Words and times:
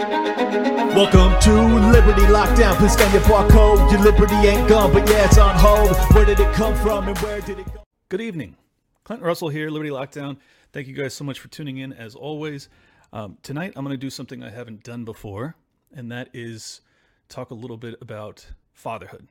Welcome 0.00 1.38
to 1.42 1.52
Liberty 1.90 2.22
Lockdown. 2.22 2.74
Please 2.76 2.94
scan 2.94 3.12
your 3.12 3.20
barcode. 3.22 3.90
Your 3.92 4.00
liberty 4.00 4.34
ain't 4.34 4.66
gone, 4.66 4.94
but 4.94 5.06
yeah, 5.10 5.26
it's 5.26 5.36
on 5.36 5.54
hold. 5.58 5.94
Where 6.14 6.24
did 6.24 6.40
it 6.40 6.50
come 6.54 6.74
from 6.76 7.06
and 7.06 7.18
where 7.18 7.42
did 7.42 7.58
it 7.58 7.66
go? 7.66 7.82
Good 8.08 8.22
evening. 8.22 8.56
Clint 9.04 9.22
Russell 9.22 9.50
here, 9.50 9.68
Liberty 9.68 9.90
Lockdown. 9.90 10.38
Thank 10.72 10.86
you 10.88 10.94
guys 10.94 11.12
so 11.12 11.22
much 11.22 11.38
for 11.38 11.48
tuning 11.48 11.76
in 11.76 11.92
as 11.92 12.14
always. 12.14 12.70
Um, 13.12 13.36
tonight, 13.42 13.74
I'm 13.76 13.84
going 13.84 13.92
to 13.92 14.00
do 14.00 14.08
something 14.08 14.42
I 14.42 14.48
haven't 14.48 14.84
done 14.84 15.04
before, 15.04 15.54
and 15.94 16.10
that 16.10 16.30
is 16.32 16.80
talk 17.28 17.50
a 17.50 17.54
little 17.54 17.76
bit 17.76 17.96
about 18.00 18.46
fatherhood. 18.72 19.28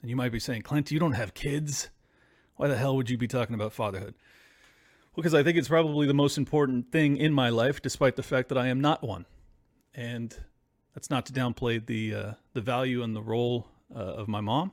And 0.00 0.10
you 0.10 0.14
might 0.14 0.30
be 0.30 0.38
saying, 0.38 0.62
Clint, 0.62 0.92
you 0.92 1.00
don't 1.00 1.14
have 1.14 1.34
kids. 1.34 1.90
Why 2.54 2.68
the 2.68 2.76
hell 2.76 2.94
would 2.94 3.10
you 3.10 3.18
be 3.18 3.26
talking 3.26 3.54
about 3.54 3.72
fatherhood? 3.72 4.14
Well, 5.16 5.22
because 5.22 5.34
I 5.34 5.42
think 5.42 5.58
it's 5.58 5.68
probably 5.68 6.06
the 6.06 6.14
most 6.14 6.38
important 6.38 6.92
thing 6.92 7.16
in 7.16 7.32
my 7.32 7.48
life, 7.48 7.82
despite 7.82 8.14
the 8.14 8.22
fact 8.22 8.48
that 8.50 8.58
I 8.58 8.68
am 8.68 8.80
not 8.80 9.02
one. 9.02 9.26
And 9.94 10.36
that's 10.94 11.10
not 11.10 11.26
to 11.26 11.32
downplay 11.32 11.84
the 11.84 12.14
uh, 12.14 12.32
the 12.52 12.60
value 12.60 13.02
and 13.02 13.14
the 13.14 13.22
role 13.22 13.68
uh, 13.94 13.98
of 13.98 14.28
my 14.28 14.40
mom, 14.40 14.72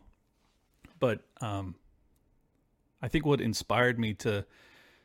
but 1.00 1.22
um, 1.42 1.76
I 3.02 3.08
think 3.08 3.26
what 3.26 3.42
inspired 3.42 4.00
me 4.00 4.14
to 4.16 4.46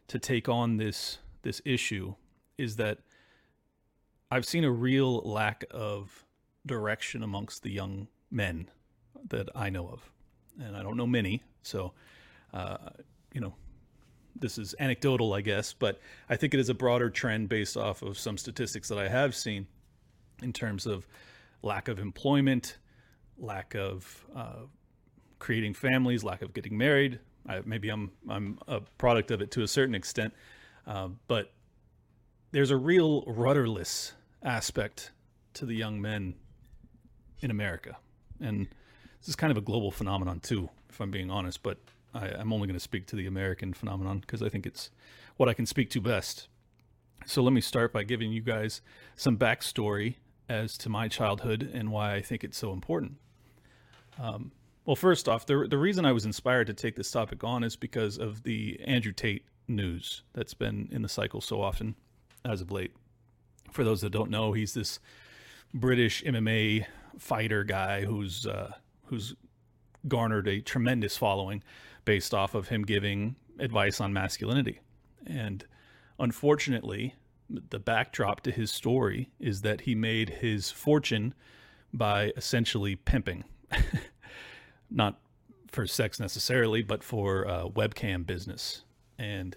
to 0.09 0.19
take 0.19 0.48
on 0.48 0.77
this 0.77 1.19
this 1.42 1.61
issue 1.65 2.15
is 2.59 2.77
that 2.77 2.98
I've 4.30 4.45
seen 4.45 4.65
a 4.65 4.70
real 4.70 5.19
lack 5.20 5.65
of 5.70 6.25
direction 6.67 7.23
amongst 7.23 7.62
the 7.62 7.70
young 7.70 8.09
men 8.30 8.70
that 9.28 9.48
I 9.55 9.70
know 9.70 9.89
of, 9.89 10.11
and 10.61 10.77
I 10.77 10.83
don't 10.83 10.97
know 10.97 11.06
many, 11.06 11.42
so 11.62 11.92
uh, 12.53 12.77
you 13.33 13.41
know 13.41 13.55
this 14.39 14.59
is 14.59 14.75
anecdotal, 14.78 15.33
I 15.33 15.41
guess, 15.41 15.73
but 15.73 15.98
I 16.28 16.37
think 16.37 16.53
it 16.53 16.61
is 16.61 16.69
a 16.69 16.75
broader 16.75 17.09
trend 17.09 17.48
based 17.48 17.77
off 17.77 18.03
of 18.03 18.19
some 18.19 18.37
statistics 18.37 18.89
that 18.89 18.98
I 18.98 19.09
have 19.09 19.34
seen 19.34 19.67
in 20.43 20.53
terms 20.53 20.87
of 20.87 21.07
lack 21.63 21.89
of 21.89 21.99
employment, 21.99 22.79
lack 23.39 23.75
of 23.75 24.27
uh, 24.34 24.65
creating 25.39 25.75
families, 25.75 26.25
lack 26.25 26.43
of 26.43 26.55
getting 26.55 26.77
married. 26.77 27.19
I, 27.48 27.61
maybe 27.65 27.89
I'm 27.89 28.11
I'm 28.28 28.59
a 28.67 28.81
product 28.98 29.31
of 29.31 29.41
it 29.41 29.51
to 29.53 29.62
a 29.62 29.69
certain 29.69 29.95
extent, 29.95 30.34
uh, 30.87 31.09
but 31.28 31.53
there's 32.53 32.70
a 32.70 32.77
real 32.77 33.23
rudderless 33.27 34.12
aspect 34.43 35.12
to 35.55 35.67
the 35.67 35.75
young 35.75 36.01
men 36.01 36.34
in 37.41 37.50
America, 37.50 37.97
and 38.41 38.67
this 39.21 39.28
is 39.28 39.37
kind 39.37 39.50
of 39.50 39.56
a 39.56 39.61
global 39.61 39.91
phenomenon 39.91 40.41
too, 40.41 40.69
if 40.89 41.00
I'm 41.00 41.11
being 41.11 41.31
honest. 41.31 41.62
But 41.62 41.78
I, 42.15 42.28
I'm 42.28 42.53
only 42.53 42.67
going 42.67 42.78
to 42.78 42.81
speak 42.81 43.06
to 43.09 43.17
the 43.17 43.27
American 43.27 43.75
phenomenon 43.75 44.19
because 44.19 44.43
I 44.43 44.48
think 44.48 44.67
it's 44.67 44.91
what 45.37 45.48
I 45.48 45.55
can 45.55 45.67
speak 45.67 45.91
to 45.91 46.00
best. 46.00 46.48
So 47.27 47.43
let 47.43 47.53
me 47.53 47.61
start 47.61 47.93
by 47.93 48.05
giving 48.05 48.33
you 48.33 48.41
guys 48.41 48.81
some 49.17 49.37
backstory 49.37 50.17
as 50.48 50.78
to 50.78 50.89
my 50.89 51.08
childhood 51.08 51.70
and 51.72 51.91
why 51.91 52.14
I 52.14 52.22
think 52.22 52.44
it's 52.44 52.58
so 52.58 52.72
important. 52.72 53.16
Um, 54.20 54.53
well, 54.84 54.97
first 54.97 55.28
off, 55.28 55.47
the 55.47 55.66
the 55.69 55.78
reason 55.78 56.05
I 56.05 56.12
was 56.12 56.25
inspired 56.25 56.69
to 56.69 56.75
take 56.75 56.94
this 56.97 57.11
topic 57.11 57.42
on 57.42 57.64
is 57.64 57.77
because 57.77 58.19
of 58.19 58.44
the 58.44 58.80
Andrew 58.84 59.12
Tate 59.12 59.44
news 59.69 60.22
that's 60.33 60.55
been 60.55 60.88
in 60.92 61.03
the 61.03 61.08
cycle 61.08 61.41
so 61.41 61.61
often 61.61 61.97
as 62.44 62.61
of 62.61 62.70
late. 62.70 62.92
For 63.72 63.83
those 63.83 64.00
that 64.03 64.11
don't 64.11 64.30
know, 64.30 64.53
he's 64.53 64.75
this 64.75 65.00
British 65.75 66.22
MMA 66.22 66.86
fighter 67.19 67.64
guy 67.64 68.05
who's 68.05 68.47
uh, 68.47 68.72
who's 69.06 69.34
garnered 70.06 70.47
a 70.47 70.60
tremendous 70.60 71.16
following 71.16 71.62
based 72.05 72.33
off 72.33 72.55
of 72.55 72.69
him 72.69 72.83
giving 72.83 73.34
advice 73.58 74.00
on 74.00 74.12
masculinity. 74.12 74.81
And 75.27 75.64
unfortunately, 76.19 77.16
the 77.48 77.78
backdrop 77.78 78.41
to 78.42 78.50
his 78.50 78.70
story 78.70 79.30
is 79.39 79.62
that 79.62 79.83
he 79.83 79.94
made 79.94 80.30
his 80.30 80.70
fortune 80.70 81.34
by 81.92 82.33
essentially 82.36 82.97
pimping. 82.97 83.44
Not 84.91 85.19
for 85.70 85.86
sex 85.86 86.20
necessarily, 86.20 86.83
but 86.83 87.03
for 87.03 87.47
uh, 87.48 87.69
webcam 87.69 88.26
business. 88.26 88.82
And 89.19 89.56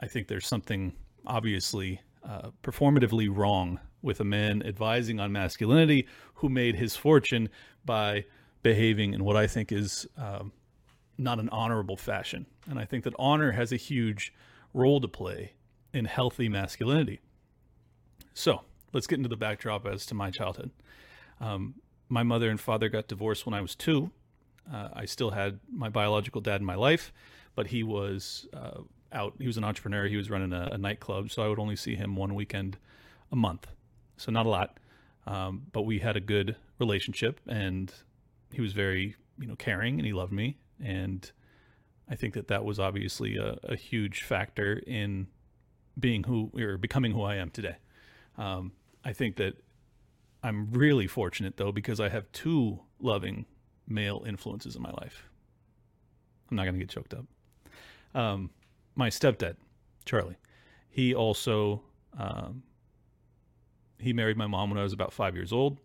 I 0.00 0.06
think 0.06 0.28
there's 0.28 0.46
something 0.46 0.94
obviously 1.26 2.00
uh, 2.28 2.50
performatively 2.62 3.28
wrong 3.34 3.80
with 4.02 4.20
a 4.20 4.24
man 4.24 4.62
advising 4.62 5.20
on 5.20 5.32
masculinity 5.32 6.06
who 6.34 6.48
made 6.48 6.74
his 6.74 6.96
fortune 6.96 7.48
by 7.84 8.24
behaving 8.62 9.14
in 9.14 9.24
what 9.24 9.36
I 9.36 9.46
think 9.46 9.72
is 9.72 10.06
um, 10.16 10.52
not 11.18 11.38
an 11.38 11.48
honorable 11.50 11.96
fashion. 11.96 12.46
And 12.68 12.78
I 12.78 12.84
think 12.84 13.04
that 13.04 13.14
honor 13.18 13.52
has 13.52 13.72
a 13.72 13.76
huge 13.76 14.32
role 14.72 15.00
to 15.00 15.08
play 15.08 15.52
in 15.92 16.04
healthy 16.04 16.48
masculinity. 16.48 17.20
So 18.34 18.62
let's 18.92 19.06
get 19.06 19.18
into 19.18 19.28
the 19.28 19.36
backdrop 19.36 19.86
as 19.86 20.06
to 20.06 20.14
my 20.14 20.30
childhood. 20.30 20.70
Um, 21.40 21.74
my 22.08 22.22
mother 22.22 22.50
and 22.50 22.60
father 22.60 22.88
got 22.88 23.08
divorced 23.08 23.46
when 23.46 23.54
I 23.54 23.60
was 23.60 23.74
two. 23.74 24.10
Uh, 24.72 24.88
I 24.92 25.04
still 25.04 25.30
had 25.30 25.60
my 25.70 25.88
biological 25.88 26.40
dad 26.40 26.60
in 26.60 26.66
my 26.66 26.74
life, 26.74 27.12
but 27.54 27.68
he 27.68 27.82
was 27.82 28.46
uh, 28.52 28.82
out. 29.12 29.34
He 29.38 29.46
was 29.46 29.56
an 29.56 29.64
entrepreneur. 29.64 30.06
He 30.06 30.16
was 30.16 30.30
running 30.30 30.52
a, 30.52 30.70
a, 30.72 30.78
nightclub, 30.78 31.30
so 31.30 31.42
I 31.42 31.48
would 31.48 31.58
only 31.58 31.76
see 31.76 31.94
him 31.94 32.14
one 32.14 32.34
weekend 32.34 32.78
a 33.32 33.36
month. 33.36 33.68
So 34.16 34.30
not 34.30 34.46
a 34.46 34.48
lot, 34.48 34.78
um, 35.26 35.66
but 35.72 35.82
we 35.82 35.98
had 35.98 36.16
a 36.16 36.20
good 36.20 36.56
relationship, 36.78 37.40
and 37.48 37.92
he 38.52 38.60
was 38.60 38.72
very, 38.72 39.16
you 39.38 39.46
know, 39.46 39.56
caring, 39.56 39.98
and 39.98 40.06
he 40.06 40.12
loved 40.12 40.32
me, 40.32 40.58
and 40.82 41.30
I 42.08 42.16
think 42.16 42.34
that 42.34 42.48
that 42.48 42.64
was 42.64 42.78
obviously 42.78 43.36
a, 43.36 43.58
a 43.62 43.76
huge 43.76 44.22
factor 44.22 44.82
in 44.86 45.28
being 46.00 46.24
who 46.24 46.50
or 46.58 46.76
becoming 46.76 47.12
who 47.12 47.22
I 47.22 47.36
am 47.36 47.50
today. 47.50 47.76
Um, 48.38 48.72
I 49.04 49.12
think 49.12 49.36
that 49.36 49.54
I'm 50.42 50.70
really 50.72 51.06
fortunate 51.06 51.56
though 51.56 51.72
because 51.72 52.00
I 52.00 52.08
have 52.08 52.30
two 52.32 52.80
loving 53.00 53.46
male 53.86 54.24
influences 54.26 54.76
in 54.76 54.82
my 54.82 54.90
life. 54.90 55.28
I'm 56.50 56.56
not 56.56 56.64
going 56.64 56.74
to 56.74 56.80
get 56.80 56.88
choked 56.88 57.14
up. 57.14 57.26
Um, 58.14 58.50
my 58.96 59.08
stepdad, 59.08 59.56
Charlie, 60.04 60.36
he 60.88 61.14
also 61.14 61.82
um, 62.18 62.62
he 63.98 64.12
married 64.12 64.36
my 64.36 64.46
mom 64.46 64.70
when 64.70 64.78
I 64.78 64.82
was 64.82 64.92
about 64.92 65.12
five 65.12 65.34
years 65.34 65.52
old. 65.52 65.78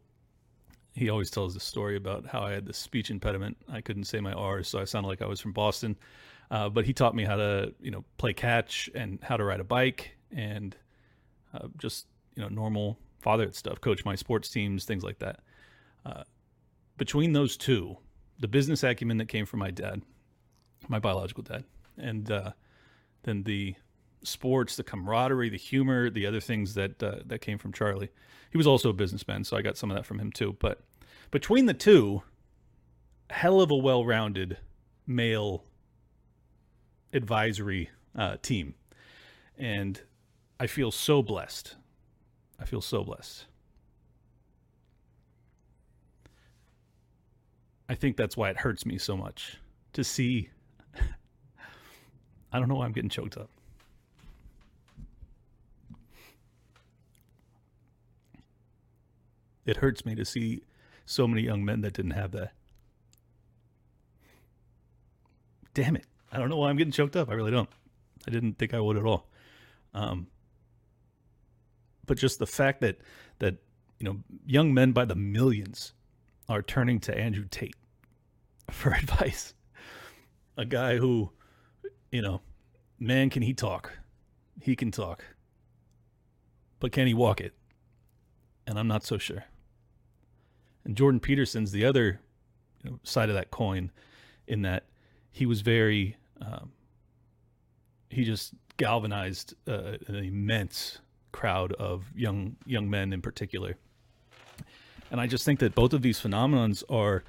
He 0.94 1.09
always 1.09 1.30
tells 1.30 1.53
this 1.53 1.64
story 1.64 1.97
about 1.97 2.26
how 2.26 2.42
I 2.42 2.52
had 2.52 2.66
this 2.66 2.78
speech 2.78 3.12
impediment. 3.12 3.58
I 3.70 3.82
couldn't 3.82 4.06
say 4.06 4.22
my 4.22 4.32
R's, 4.32 4.70
so 4.70 4.80
I 4.80 4.86
sounded 4.86 5.09
like 5.09 5.22
I 5.22 5.28
was 5.28 5.42
from 5.42 5.52
Boston. 5.52 5.97
Uh, 6.51 6.69
but 6.69 6.85
he 6.85 6.94
taught 6.94 7.16
me 7.16 7.23
how 7.23 7.35
to, 7.35 7.73
you 7.81 7.91
know, 7.91 8.03
play 8.17 8.33
catch 8.33 8.89
and 8.94 9.19
how 9.23 9.35
to 9.35 9.44
ride 9.44 9.59
a 9.59 9.63
bike 9.63 10.16
and 10.31 10.75
uh, 11.53 11.67
just, 11.78 12.07
you 12.35 12.44
know, 12.44 12.50
normal 12.50 13.00
father 13.19 13.51
stuff, 13.51 13.81
coach 13.81 14.06
my 14.06 14.16
sports 14.16 14.50
teams, 14.50 14.85
things 14.85 15.03
like 15.03 15.19
that. 15.19 15.39
Uh, 16.05 16.23
between 16.97 17.34
those 17.34 17.57
two, 17.57 17.97
the 18.39 18.47
business 18.47 18.84
acumen 18.84 19.17
that 19.17 19.28
came 19.28 19.45
from 19.45 19.59
my 19.59 19.72
dad, 19.72 20.03
my 20.88 21.00
biological 21.00 21.44
dad, 21.44 21.63
and 21.97 22.29
uh, 22.29 22.51
then 23.23 23.44
the 23.44 23.75
sports, 24.23 24.75
the 24.75 24.84
camaraderie, 24.84 25.50
the 25.50 25.57
humor, 25.57 26.09
the 26.09 26.25
other 26.25 26.39
things 26.39 26.73
that 26.75 27.01
uh, 27.01 27.19
that 27.25 27.39
came 27.39 27.57
from 27.57 27.73
Charlie. 27.73 28.09
He 28.51 28.57
was 28.57 28.67
also 28.67 28.89
a 28.89 28.94
businessman, 28.94 29.44
so 29.44 29.57
I 29.57 29.61
got 29.61 29.78
some 29.78 29.89
of 29.89 29.97
that 29.97 30.05
from 30.05 30.19
him 30.19 30.31
too. 30.31 30.55
But 30.59 30.81
between 31.31 31.66
the 31.66 31.73
two, 31.73 32.22
hell 33.29 33.61
of 33.61 33.72
a 33.72 33.75
well-rounded 33.75 34.57
male 35.07 35.63
advisory 37.13 37.89
uh, 38.16 38.38
team. 38.41 38.75
And 39.57 40.01
I 40.59 40.67
feel 40.67 40.91
so 40.91 41.21
blessed. 41.21 41.75
I 42.59 42.66
feel 42.66 42.81
so 42.81 43.03
blessed. 43.03 43.45
I 47.88 47.95
think 47.95 48.17
that's 48.17 48.35
why 48.35 48.49
it 48.49 48.57
hurts 48.57 48.85
me 48.85 48.97
so 48.97 49.16
much 49.16 49.57
to 49.93 50.03
see. 50.03 50.49
I 52.51 52.59
don't 52.59 52.67
know 52.67 52.75
why 52.75 52.85
I'm 52.85 52.93
getting 52.93 53.09
choked 53.09 53.37
up. 53.37 53.49
It 59.66 59.77
hurts 59.77 60.05
me 60.05 60.16
to 60.16 60.25
see 60.25 60.63
so 61.05 61.28
many 61.28 61.41
young 61.41 61.66
men 61.66 61.81
that 61.81 61.93
didn't 61.93 62.11
have 62.11 62.31
that. 62.31 62.53
Damn 65.73 65.96
it. 65.96 66.05
I 66.35 66.37
don't 66.37 66.49
know 66.49 66.58
why 66.58 66.70
I'm 66.70 66.76
getting 66.76 66.91
choked 66.91 67.16
up. 67.16 67.29
I 67.29 67.34
really 67.34 67.52
don't. 67.52 67.70
I 68.28 68.32
didn't 68.32 68.58
think 68.58 68.73
I 68.73 68.79
would 68.82 68.97
at 68.97 69.05
all. 69.05 69.29
Um, 69.93 70.28
but 72.05 72.17
just 72.17 72.40
the 72.40 72.46
fact 72.46 72.82
that 72.82 72.97
that 73.40 73.55
you 73.99 74.03
know 74.03 74.17
young 74.46 74.73
men 74.73 74.91
by 74.91 75.05
the 75.05 75.16
millions 75.16 75.93
are 76.49 76.61
turning 76.61 76.99
to 76.99 77.17
Andrew 77.17 77.46
Tate 77.49 77.78
for 78.70 78.91
advice. 78.93 79.53
A 80.58 80.66
guy 80.66 80.97
who, 80.97 81.32
you 82.11 82.22
know, 82.22 82.41
man, 82.99 83.29
can 83.29 83.41
he 83.41 83.53
talk? 83.53 83.97
He 84.59 84.76
can 84.76 84.91
talk. 84.91 85.23
But 86.82 86.91
can 86.91 87.08
he 87.08 87.14
walk 87.14 87.40
it? 87.40 87.53
And 88.67 88.78
I'm 88.78 88.87
not 88.90 89.05
so 89.05 89.17
sure. 89.17 89.46
And 90.84 90.97
Jordan 90.97 91.22
Peterson's 91.22 91.72
the 91.72 91.85
other 91.85 92.20
you 92.84 92.91
know, 92.91 92.99
side 93.03 93.29
of 93.29 93.35
that 93.35 93.52
coin 93.52 93.91
in 94.47 94.64
that 94.64 94.85
he 95.32 95.46
was 95.46 95.61
very 95.61 96.16
um, 96.41 96.72
he 98.09 98.23
just 98.23 98.53
galvanized 98.78 99.53
uh, 99.67 99.97
an 100.08 100.16
immense 100.16 100.99
crowd 101.32 101.73
of 101.73 102.05
young 102.16 102.55
young 102.66 102.90
men 102.90 103.14
in 103.14 103.22
particular 103.22 103.76
And 105.11 105.22
I 105.22 105.28
just 105.28 105.46
think 105.46 105.59
that 105.59 105.76
both 105.76 105.93
of 105.93 106.02
these 106.02 106.20
phenomenons 106.20 106.84
are 106.90 107.23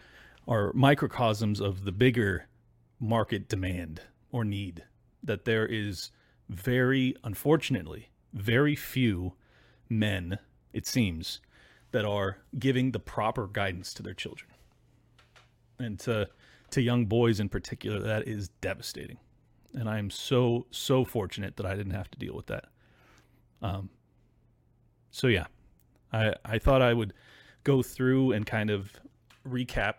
are 0.49 0.73
microcosms 0.75 1.61
of 1.61 1.85
the 1.85 1.93
bigger 1.93 2.47
market 3.01 3.49
demand 3.49 4.03
or 4.31 4.45
need. 4.45 4.85
That 5.23 5.45
there 5.45 5.67
is 5.67 6.11
very 6.49 7.17
unfortunately 7.25 8.11
very 8.33 8.77
few 8.77 9.35
men, 9.89 10.39
it 10.73 10.87
seems, 10.87 11.41
that 11.93 12.05
are 12.05 12.39
giving 12.59 12.93
the 12.93 13.01
proper 13.01 13.47
guidance 13.47 13.95
to 13.95 14.03
their 14.03 14.15
children. 14.15 14.51
And 15.79 15.99
to 16.01 16.29
to 16.71 16.81
young 16.81 17.07
boys 17.07 17.41
in 17.41 17.49
particular, 17.49 18.01
that 18.01 18.27
is 18.27 18.49
devastating. 18.61 19.19
And 19.75 19.89
I 19.89 19.99
am 19.99 20.11
so 20.11 20.67
so 20.71 21.05
fortunate 21.05 21.57
that 21.57 21.67
I 21.67 21.75
didn't 21.75 21.93
have 21.93 22.11
to 22.11 22.19
deal 22.19 22.35
with 22.35 22.47
that. 22.47 22.67
Um 23.63 23.91
so 25.11 25.27
yeah. 25.27 25.47
I 26.13 26.35
I 26.45 26.59
thought 26.59 26.83
I 26.83 26.95
would 26.95 27.13
go 27.65 27.83
through 27.83 28.33
and 28.33 28.47
kind 28.47 28.71
of 28.71 28.93
recap 29.47 29.95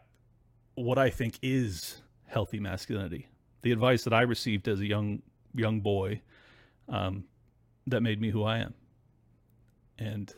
what 0.75 0.97
I 0.97 1.09
think 1.09 1.39
is 1.41 2.01
healthy 2.25 2.59
masculinity. 2.59 3.27
The 3.61 3.71
advice 3.71 4.03
that 4.03 4.13
I 4.13 4.21
received 4.21 4.67
as 4.67 4.79
a 4.79 4.85
young 4.85 5.21
young 5.53 5.81
boy 5.81 6.21
um, 6.87 7.25
that 7.87 8.01
made 8.01 8.21
me 8.21 8.29
who 8.29 8.43
I 8.43 8.59
am. 8.59 8.73
And 9.97 10.33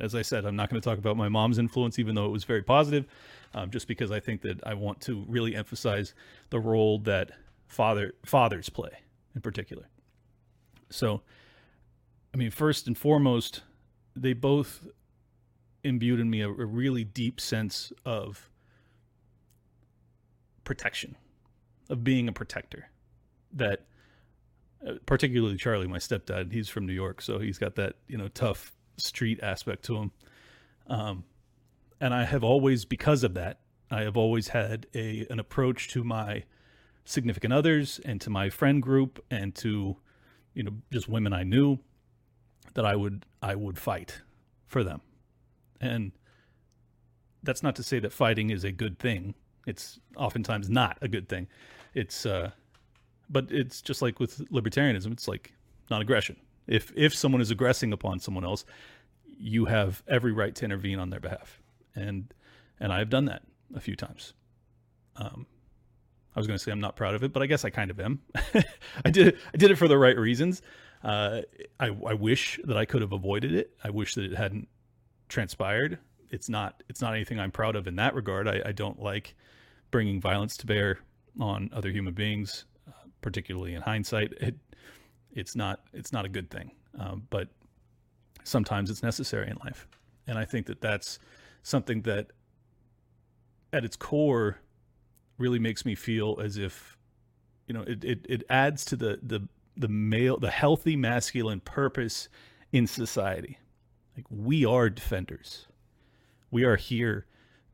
as 0.00 0.14
I 0.14 0.22
said, 0.22 0.44
I'm 0.44 0.56
not 0.56 0.70
going 0.70 0.80
to 0.80 0.88
talk 0.88 0.98
about 0.98 1.16
my 1.16 1.28
mom's 1.28 1.58
influence, 1.58 1.98
even 1.98 2.14
though 2.14 2.26
it 2.26 2.32
was 2.32 2.44
very 2.44 2.62
positive, 2.62 3.06
um, 3.54 3.70
just 3.70 3.86
because 3.86 4.10
I 4.10 4.20
think 4.20 4.42
that 4.42 4.60
I 4.66 4.74
want 4.74 5.00
to 5.02 5.24
really 5.28 5.54
emphasize 5.54 6.14
the 6.50 6.58
role 6.58 6.98
that 7.00 7.30
father 7.68 8.12
fathers 8.24 8.68
play 8.68 8.90
in 9.34 9.40
particular. 9.40 9.88
So, 10.90 11.22
I 12.32 12.36
mean, 12.36 12.50
first 12.50 12.86
and 12.86 12.96
foremost, 12.96 13.62
they 14.14 14.32
both 14.32 14.86
imbued 15.82 16.20
in 16.20 16.30
me 16.30 16.40
a, 16.40 16.48
a 16.48 16.66
really 16.66 17.04
deep 17.04 17.40
sense 17.40 17.92
of 18.04 18.50
protection, 20.64 21.16
of 21.88 22.04
being 22.04 22.28
a 22.28 22.32
protector. 22.32 22.90
That 23.52 23.86
uh, 24.86 24.94
particularly 25.06 25.56
Charlie, 25.56 25.86
my 25.86 25.98
stepdad, 25.98 26.52
he's 26.52 26.68
from 26.68 26.86
New 26.86 26.92
York, 26.92 27.22
so 27.22 27.38
he's 27.38 27.58
got 27.58 27.76
that 27.76 27.94
you 28.08 28.18
know 28.18 28.28
tough 28.28 28.72
street 28.96 29.40
aspect 29.42 29.84
to 29.84 29.96
him. 29.96 30.12
Um, 30.86 31.24
and 32.04 32.12
I 32.12 32.24
have 32.24 32.44
always, 32.44 32.84
because 32.84 33.24
of 33.24 33.32
that, 33.32 33.60
I 33.90 34.02
have 34.02 34.14
always 34.14 34.48
had 34.48 34.86
a 34.94 35.26
an 35.30 35.38
approach 35.38 35.88
to 35.88 36.04
my 36.04 36.44
significant 37.06 37.54
others 37.54 37.98
and 38.04 38.20
to 38.20 38.28
my 38.28 38.50
friend 38.50 38.82
group 38.82 39.24
and 39.30 39.54
to 39.54 39.96
you 40.52 40.62
know 40.64 40.72
just 40.92 41.08
women 41.08 41.32
I 41.32 41.44
knew 41.44 41.78
that 42.74 42.84
I 42.84 42.94
would 42.94 43.24
I 43.40 43.54
would 43.54 43.78
fight 43.78 44.20
for 44.66 44.84
them. 44.84 45.00
And 45.80 46.12
that's 47.42 47.62
not 47.62 47.74
to 47.76 47.82
say 47.82 48.00
that 48.00 48.12
fighting 48.12 48.50
is 48.50 48.64
a 48.64 48.72
good 48.72 48.98
thing. 48.98 49.34
It's 49.66 49.98
oftentimes 50.14 50.68
not 50.68 50.98
a 51.00 51.08
good 51.08 51.26
thing. 51.26 51.48
It's 51.94 52.26
uh 52.26 52.50
but 53.30 53.50
it's 53.50 53.80
just 53.80 54.02
like 54.02 54.20
with 54.20 54.46
libertarianism 54.50 55.10
it's 55.10 55.26
like 55.26 55.54
non-aggression 55.90 56.36
if 56.66 56.92
if 56.94 57.14
someone 57.14 57.40
is 57.40 57.50
aggressing 57.50 57.94
upon 57.94 58.20
someone 58.20 58.44
else 58.44 58.66
you 59.38 59.64
have 59.64 60.02
every 60.06 60.32
right 60.32 60.54
to 60.54 60.66
intervene 60.66 60.98
on 60.98 61.08
their 61.08 61.20
behalf 61.20 61.62
and 61.94 62.32
and 62.80 62.92
i've 62.92 63.10
done 63.10 63.26
that 63.26 63.42
a 63.74 63.80
few 63.80 63.96
times. 63.96 64.34
Um 65.16 65.46
i 66.34 66.40
was 66.40 66.46
going 66.46 66.58
to 66.58 66.62
say 66.62 66.72
i'm 66.72 66.80
not 66.80 66.96
proud 66.96 67.14
of 67.14 67.22
it 67.22 67.32
but 67.32 67.42
i 67.42 67.46
guess 67.46 67.64
i 67.64 67.70
kind 67.70 67.90
of 67.90 68.00
am. 68.00 68.20
I 69.04 69.10
did 69.10 69.28
it 69.28 69.38
i 69.52 69.56
did 69.56 69.70
it 69.70 69.76
for 69.76 69.88
the 69.88 69.98
right 69.98 70.16
reasons. 70.16 70.62
Uh 71.02 71.42
i 71.80 71.86
i 72.06 72.14
wish 72.14 72.60
that 72.64 72.76
i 72.76 72.84
could 72.84 73.02
have 73.02 73.12
avoided 73.12 73.54
it. 73.54 73.72
I 73.82 73.90
wish 73.90 74.14
that 74.14 74.24
it 74.24 74.36
hadn't 74.36 74.68
transpired. 75.28 75.98
It's 76.30 76.48
not 76.48 76.82
it's 76.88 77.00
not 77.00 77.14
anything 77.14 77.38
i'm 77.38 77.52
proud 77.52 77.76
of 77.76 77.86
in 77.86 77.96
that 77.96 78.14
regard. 78.14 78.48
I, 78.48 78.62
I 78.66 78.72
don't 78.72 79.00
like 79.00 79.34
bringing 79.90 80.20
violence 80.20 80.56
to 80.58 80.66
bear 80.66 80.98
on 81.38 81.70
other 81.72 81.90
human 81.90 82.14
beings 82.14 82.64
particularly 83.24 83.74
in 83.74 83.80
hindsight, 83.80 84.34
it 84.34 84.54
it's 85.32 85.56
not 85.56 85.80
it's 85.94 86.12
not 86.12 86.26
a 86.26 86.28
good 86.28 86.50
thing. 86.50 86.70
Um, 86.98 87.26
but 87.30 87.48
sometimes 88.44 88.90
it's 88.90 89.02
necessary 89.02 89.48
in 89.48 89.56
life, 89.64 89.88
and 90.26 90.38
I 90.38 90.44
think 90.44 90.66
that 90.66 90.82
that's 90.82 91.18
something 91.64 92.02
that, 92.02 92.28
at 93.72 93.84
its 93.84 93.96
core, 93.96 94.58
really 95.36 95.58
makes 95.58 95.84
me 95.84 95.96
feel 95.96 96.38
as 96.40 96.56
if, 96.56 96.96
you 97.66 97.74
know, 97.74 97.82
it 97.82 98.04
it, 98.04 98.26
it 98.28 98.44
adds 98.48 98.84
to 98.84 98.96
the 98.96 99.18
the 99.20 99.48
the 99.76 99.88
male 99.88 100.38
the 100.38 100.50
healthy 100.50 100.94
masculine 100.94 101.58
purpose 101.58 102.28
in 102.72 102.86
society. 102.86 103.58
Like 104.16 104.26
we 104.30 104.64
are 104.64 104.88
defenders. 104.88 105.66
We 106.52 106.62
are 106.62 106.76
here 106.76 107.26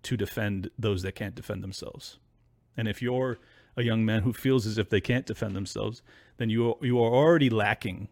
to 0.04 0.16
defend 0.16 0.70
those 0.78 1.02
that 1.02 1.12
can't 1.12 1.34
defend 1.34 1.62
themselves. 1.62 2.18
And 2.76 2.88
if 2.88 3.02
you're 3.02 3.38
a 3.76 3.82
young 3.82 4.06
man 4.06 4.22
who 4.22 4.32
feels 4.32 4.66
as 4.66 4.78
if 4.78 4.88
they 4.88 5.02
can't 5.02 5.26
defend 5.26 5.54
themselves, 5.54 6.00
then 6.38 6.48
you 6.48 6.70
are, 6.70 6.76
you 6.80 6.98
are 6.98 7.12
already 7.12 7.50
lacking 7.50 8.08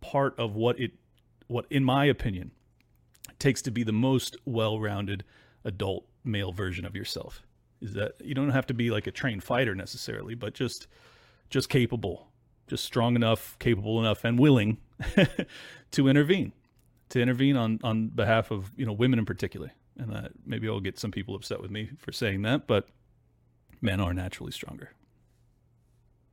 part 0.00 0.38
of 0.38 0.54
what 0.54 0.78
it 0.78 0.92
what 1.48 1.66
in 1.70 1.82
my 1.82 2.04
opinion 2.04 2.52
takes 3.38 3.62
to 3.62 3.70
be 3.70 3.82
the 3.82 3.92
most 3.92 4.36
well-rounded 4.44 5.24
adult 5.64 6.06
male 6.24 6.52
version 6.52 6.84
of 6.84 6.94
yourself. 6.94 7.42
Is 7.80 7.94
that 7.94 8.14
you 8.24 8.34
don't 8.34 8.50
have 8.50 8.66
to 8.66 8.74
be 8.74 8.90
like 8.90 9.06
a 9.06 9.12
trained 9.12 9.44
fighter 9.44 9.74
necessarily, 9.74 10.34
but 10.34 10.54
just 10.54 10.88
just 11.50 11.68
capable, 11.68 12.28
just 12.66 12.84
strong 12.84 13.16
enough, 13.16 13.56
capable 13.58 14.00
enough 14.00 14.24
and 14.24 14.38
willing 14.38 14.78
to 15.92 16.08
intervene, 16.08 16.52
to 17.10 17.20
intervene 17.20 17.56
on 17.56 17.78
on 17.84 18.08
behalf 18.08 18.50
of, 18.50 18.72
you 18.76 18.84
know, 18.84 18.92
women 18.92 19.18
in 19.18 19.24
particular. 19.24 19.72
And 19.96 20.14
uh, 20.14 20.28
maybe 20.44 20.68
I'll 20.68 20.80
get 20.80 20.98
some 20.98 21.10
people 21.10 21.34
upset 21.34 21.60
with 21.60 21.70
me 21.70 21.90
for 21.98 22.12
saying 22.12 22.42
that, 22.42 22.66
but 22.66 22.88
men 23.80 24.00
are 24.00 24.14
naturally 24.14 24.52
stronger. 24.52 24.90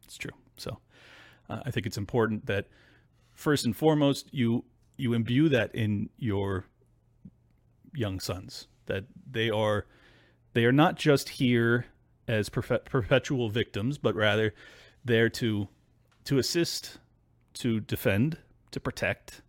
It's 0.03 0.17
true. 0.17 0.31
So 0.57 0.79
uh, 1.49 1.61
I 1.65 1.71
think 1.71 1.85
it's 1.85 1.97
important 1.97 2.45
that 2.47 2.67
first 3.33 3.65
and 3.65 3.75
foremost 3.75 4.33
you 4.33 4.65
you 4.97 5.13
imbue 5.13 5.49
that 5.49 5.75
in 5.75 6.09
your 6.17 6.65
young 7.95 8.19
sons 8.19 8.67
that 8.85 9.05
they 9.29 9.49
are 9.49 9.85
they 10.53 10.65
are 10.65 10.71
not 10.71 10.95
just 10.95 11.29
here 11.29 11.85
as 12.27 12.49
perpetual 12.49 13.49
victims, 13.49 13.97
but 13.97 14.15
rather 14.15 14.53
there 15.03 15.29
to 15.29 15.67
to 16.25 16.37
assist, 16.37 16.97
to 17.53 17.79
defend, 17.79 18.37
to 18.71 18.79
protect, 18.79 19.41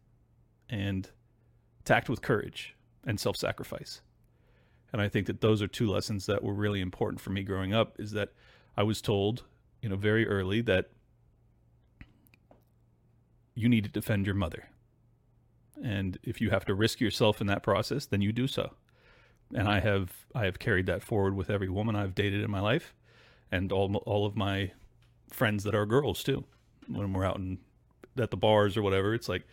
and 0.69 1.11
to 1.85 1.95
act 1.95 2.09
with 2.09 2.21
courage 2.21 2.75
and 3.05 3.19
self-sacrifice. 3.19 4.03
And 4.93 5.01
I 5.01 5.09
think 5.09 5.27
that 5.27 5.41
those 5.41 5.63
are 5.63 5.69
two 5.69 5.91
lessons 5.91 6.27
that 6.27 6.43
were 6.43 6.53
really 6.53 6.81
important 6.81 7.21
for 7.21 7.31
me 7.31 7.43
growing 7.43 7.73
up 7.73 7.99
is 7.99 8.13
that 8.13 8.31
I 8.77 8.83
was 8.83 9.01
told, 9.01 9.45
you 9.81 9.89
know, 9.89 9.97
very 9.97 10.27
early 10.27 10.61
that 10.63 10.91
you 13.55 13.69
need 13.69 13.85
to 13.85 13.91
defend 13.91 14.27
your 14.27 14.35
mother. 14.35 14.69
And 15.83 16.19
if 16.23 16.41
you 16.41 16.51
have 16.51 16.65
to 16.67 16.75
risk 16.75 17.01
yourself 17.01 17.41
in 17.41 17.47
that 17.49 17.63
process, 17.63 18.07
then 18.07 18.21
you 18.21 18.33
do 18.33 18.47
so. 18.47 18.73
And 19.55 19.69
I 19.69 19.81
have 19.81 20.13
I 20.35 20.45
have 20.45 20.59
carried 20.59 20.87
that 20.87 21.03
forward 21.03 21.37
with 21.37 21.51
every 21.51 21.69
woman 21.69 21.95
I've 21.95 22.15
dated 22.15 22.43
in 22.43 22.51
my 22.51 22.61
life 22.61 22.95
and 23.53 23.71
all 23.71 23.95
all 24.07 24.27
of 24.27 24.37
my 24.37 24.73
friends 25.31 25.65
that 25.65 25.75
are 25.75 25.87
girls 25.87 26.23
too. 26.23 26.45
When 26.89 27.13
we're 27.13 27.25
out 27.25 27.39
and 27.39 27.59
at 28.19 28.31
the 28.31 28.37
bars 28.37 28.77
or 28.77 28.83
whatever, 28.83 29.15
it's 29.15 29.29
like 29.29 29.47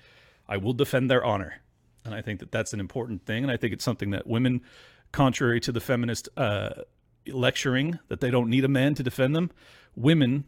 I 0.48 0.58
will 0.58 0.74
defend 0.74 1.12
their 1.12 1.24
honor. 1.24 1.62
And 2.06 2.14
I 2.14 2.22
think 2.22 2.40
that 2.40 2.52
that's 2.52 2.74
an 2.74 2.80
important 2.80 3.26
thing 3.26 3.44
and 3.44 3.52
I 3.52 3.58
think 3.58 3.74
it's 3.74 3.84
something 3.84 4.12
that 4.12 4.26
women 4.26 4.62
contrary 5.12 5.60
to 5.62 5.72
the 5.72 5.80
feminist 5.80 6.28
uh, 6.36 6.72
lecturing 7.28 8.00
that 8.10 8.20
they 8.20 8.30
don't 8.30 8.50
need 8.50 8.66
a 8.66 8.70
man 8.70 8.94
to 8.96 9.04
defend 9.04 9.36
them, 9.36 9.52
women 9.96 10.46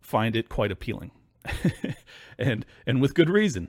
find 0.00 0.36
it 0.36 0.48
quite 0.48 0.70
appealing, 0.70 1.10
and 2.38 2.64
and 2.86 3.02
with 3.02 3.14
good 3.14 3.28
reason. 3.28 3.68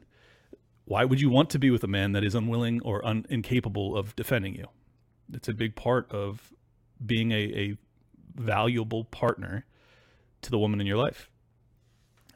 Why 0.86 1.04
would 1.04 1.20
you 1.20 1.30
want 1.30 1.50
to 1.52 1.60
be 1.60 1.72
with 1.72 1.84
a 1.84 1.88
man 1.88 2.12
that 2.12 2.24
is 2.24 2.36
unwilling 2.36 2.82
or 2.84 3.06
un- 3.06 3.26
incapable 3.30 3.98
of 3.98 4.16
defending 4.16 4.56
you? 4.56 4.68
It's 5.34 5.48
a 5.48 5.54
big 5.54 5.76
part 5.76 6.12
of 6.12 6.54
being 7.04 7.32
a, 7.32 7.36
a 7.36 7.78
valuable 8.36 9.04
partner 9.06 9.66
to 10.44 10.52
the 10.52 10.60
woman 10.60 10.80
in 10.80 10.88
your 10.88 10.98
life. 10.98 11.30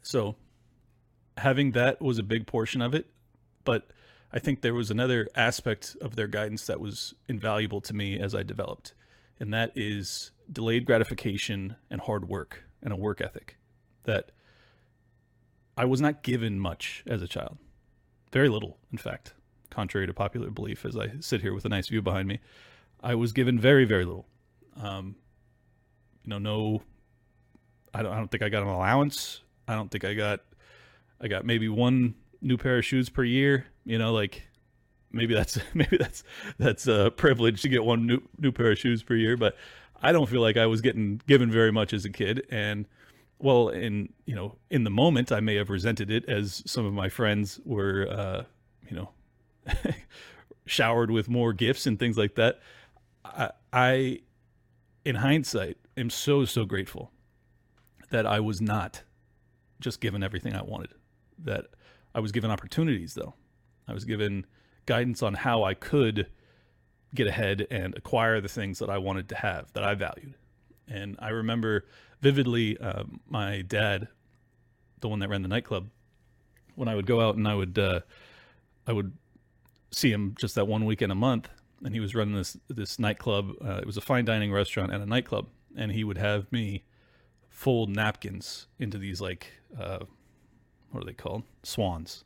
So 0.01 0.35
having 1.37 1.71
that 1.71 2.01
was 2.01 2.17
a 2.17 2.23
big 2.23 2.47
portion 2.47 2.81
of 2.81 2.95
it, 2.95 3.07
but 3.63 3.91
I 4.31 4.39
think 4.39 4.61
there 4.61 4.73
was 4.73 4.89
another 4.89 5.27
aspect 5.35 5.95
of 6.01 6.15
their 6.15 6.27
guidance 6.27 6.65
that 6.65 6.79
was 6.79 7.13
invaluable 7.27 7.81
to 7.81 7.93
me 7.93 8.19
as 8.19 8.33
I 8.33 8.43
developed, 8.43 8.93
and 9.39 9.53
that 9.53 9.71
is 9.75 10.31
delayed 10.51 10.85
gratification 10.85 11.75
and 11.89 12.01
hard 12.01 12.27
work 12.27 12.63
and 12.81 12.91
a 12.91 12.95
work 12.95 13.21
ethic 13.21 13.57
that 14.03 14.31
I 15.77 15.85
was 15.85 16.01
not 16.01 16.23
given 16.23 16.59
much 16.59 17.03
as 17.07 17.21
a 17.21 17.27
child. 17.27 17.57
Very 18.31 18.49
little, 18.49 18.77
in 18.91 18.97
fact, 18.97 19.33
contrary 19.69 20.07
to 20.07 20.13
popular 20.13 20.49
belief, 20.49 20.85
as 20.85 20.95
I 20.97 21.11
sit 21.19 21.41
here 21.41 21.53
with 21.53 21.65
a 21.65 21.69
nice 21.69 21.87
view 21.87 22.01
behind 22.01 22.27
me. 22.27 22.39
I 23.01 23.15
was 23.15 23.31
given 23.31 23.59
very, 23.59 23.85
very 23.85 24.05
little. 24.05 24.27
Um, 24.81 25.15
you 26.23 26.29
know, 26.29 26.37
no, 26.37 26.81
I 27.93 28.03
don't, 28.03 28.13
I 28.13 28.17
don't 28.17 28.29
think 28.29 28.43
I 28.43 28.49
got 28.49 28.61
an 28.61 28.69
allowance. 28.69 29.41
I 29.67 29.75
don't 29.75 29.89
think 29.89 30.03
I 30.03 30.13
got, 30.13 30.41
I 31.21 31.27
got 31.27 31.45
maybe 31.45 31.69
one 31.69 32.15
new 32.41 32.57
pair 32.57 32.77
of 32.77 32.85
shoes 32.85 33.09
per 33.09 33.23
year. 33.23 33.65
You 33.85 33.97
know, 33.97 34.13
like 34.13 34.43
maybe 35.11 35.33
that's 35.33 35.57
maybe 35.73 35.97
that's 35.97 36.23
that's 36.57 36.87
a 36.87 37.11
privilege 37.15 37.61
to 37.63 37.69
get 37.69 37.83
one 37.83 38.05
new 38.05 38.21
new 38.37 38.51
pair 38.51 38.71
of 38.71 38.77
shoes 38.77 39.03
per 39.03 39.15
year, 39.15 39.37
but 39.37 39.55
I 40.01 40.11
don't 40.11 40.29
feel 40.29 40.41
like 40.41 40.57
I 40.57 40.65
was 40.65 40.81
getting 40.81 41.21
given 41.27 41.51
very 41.51 41.71
much 41.71 41.93
as 41.93 42.05
a 42.05 42.09
kid. 42.09 42.45
And 42.49 42.85
well, 43.39 43.69
in 43.69 44.09
you 44.25 44.35
know, 44.35 44.57
in 44.69 44.83
the 44.83 44.89
moment, 44.89 45.31
I 45.31 45.39
may 45.39 45.55
have 45.55 45.69
resented 45.69 46.11
it 46.11 46.27
as 46.27 46.61
some 46.65 46.85
of 46.85 46.93
my 46.93 47.09
friends 47.09 47.59
were, 47.65 48.07
uh, 48.09 48.43
you 48.87 48.95
know, 48.95 49.09
showered 50.65 51.09
with 51.09 51.29
more 51.29 51.53
gifts 51.53 51.87
and 51.87 51.97
things 51.97 52.17
like 52.17 52.35
that. 52.35 52.59
I, 53.23 53.51
I, 53.71 54.19
in 55.05 55.15
hindsight, 55.15 55.77
am 55.95 56.09
so 56.09 56.45
so 56.45 56.65
grateful 56.65 57.11
that 58.09 58.25
I 58.25 58.39
was 58.39 58.59
not 58.59 59.03
just 59.79 60.01
given 60.01 60.21
everything 60.21 60.53
I 60.53 60.61
wanted. 60.61 60.89
That 61.37 61.67
I 62.13 62.19
was 62.19 62.31
given 62.33 62.51
opportunities, 62.51 63.13
though. 63.13 63.35
I 63.87 63.93
was 63.93 64.03
given 64.03 64.45
guidance 64.85 65.23
on 65.23 65.33
how 65.33 65.63
I 65.63 65.73
could 65.73 66.27
get 67.15 67.27
ahead 67.27 67.65
and 67.71 67.95
acquire 67.95 68.41
the 68.41 68.49
things 68.49 68.79
that 68.79 68.89
I 68.89 68.97
wanted 68.97 69.29
to 69.29 69.35
have 69.35 69.71
that 69.73 69.83
I 69.83 69.95
valued. 69.95 70.35
And 70.89 71.15
I 71.19 71.29
remember 71.29 71.85
vividly 72.21 72.77
uh, 72.77 73.03
my 73.27 73.61
dad, 73.61 74.07
the 75.01 75.07
one 75.07 75.19
that 75.19 75.29
ran 75.29 75.41
the 75.41 75.47
nightclub, 75.47 75.89
when 76.75 76.87
I 76.87 76.95
would 76.95 77.05
go 77.05 77.21
out 77.21 77.35
and 77.35 77.47
I 77.47 77.55
would 77.55 77.77
uh, 77.77 77.99
I 78.87 78.93
would 78.93 79.13
see 79.91 80.11
him 80.11 80.35
just 80.39 80.55
that 80.55 80.67
one 80.67 80.85
weekend 80.85 81.11
a 81.11 81.15
month, 81.15 81.49
and 81.83 81.93
he 81.93 81.99
was 81.99 82.15
running 82.15 82.35
this 82.35 82.57
this 82.69 82.99
nightclub. 82.99 83.51
Uh, 83.63 83.77
it 83.77 83.85
was 83.85 83.97
a 83.97 84.01
fine 84.01 84.25
dining 84.25 84.51
restaurant 84.51 84.91
and 84.91 85.03
a 85.03 85.05
nightclub, 85.05 85.47
and 85.75 85.91
he 85.91 86.03
would 86.03 86.17
have 86.17 86.51
me 86.51 86.83
fold 87.49 87.89
napkins 87.89 88.67
into 88.79 88.97
these 88.97 89.19
like 89.19 89.47
uh, 89.79 89.99
what 90.91 91.03
are 91.03 91.05
they 91.05 91.13
called 91.13 91.43
swans. 91.63 92.23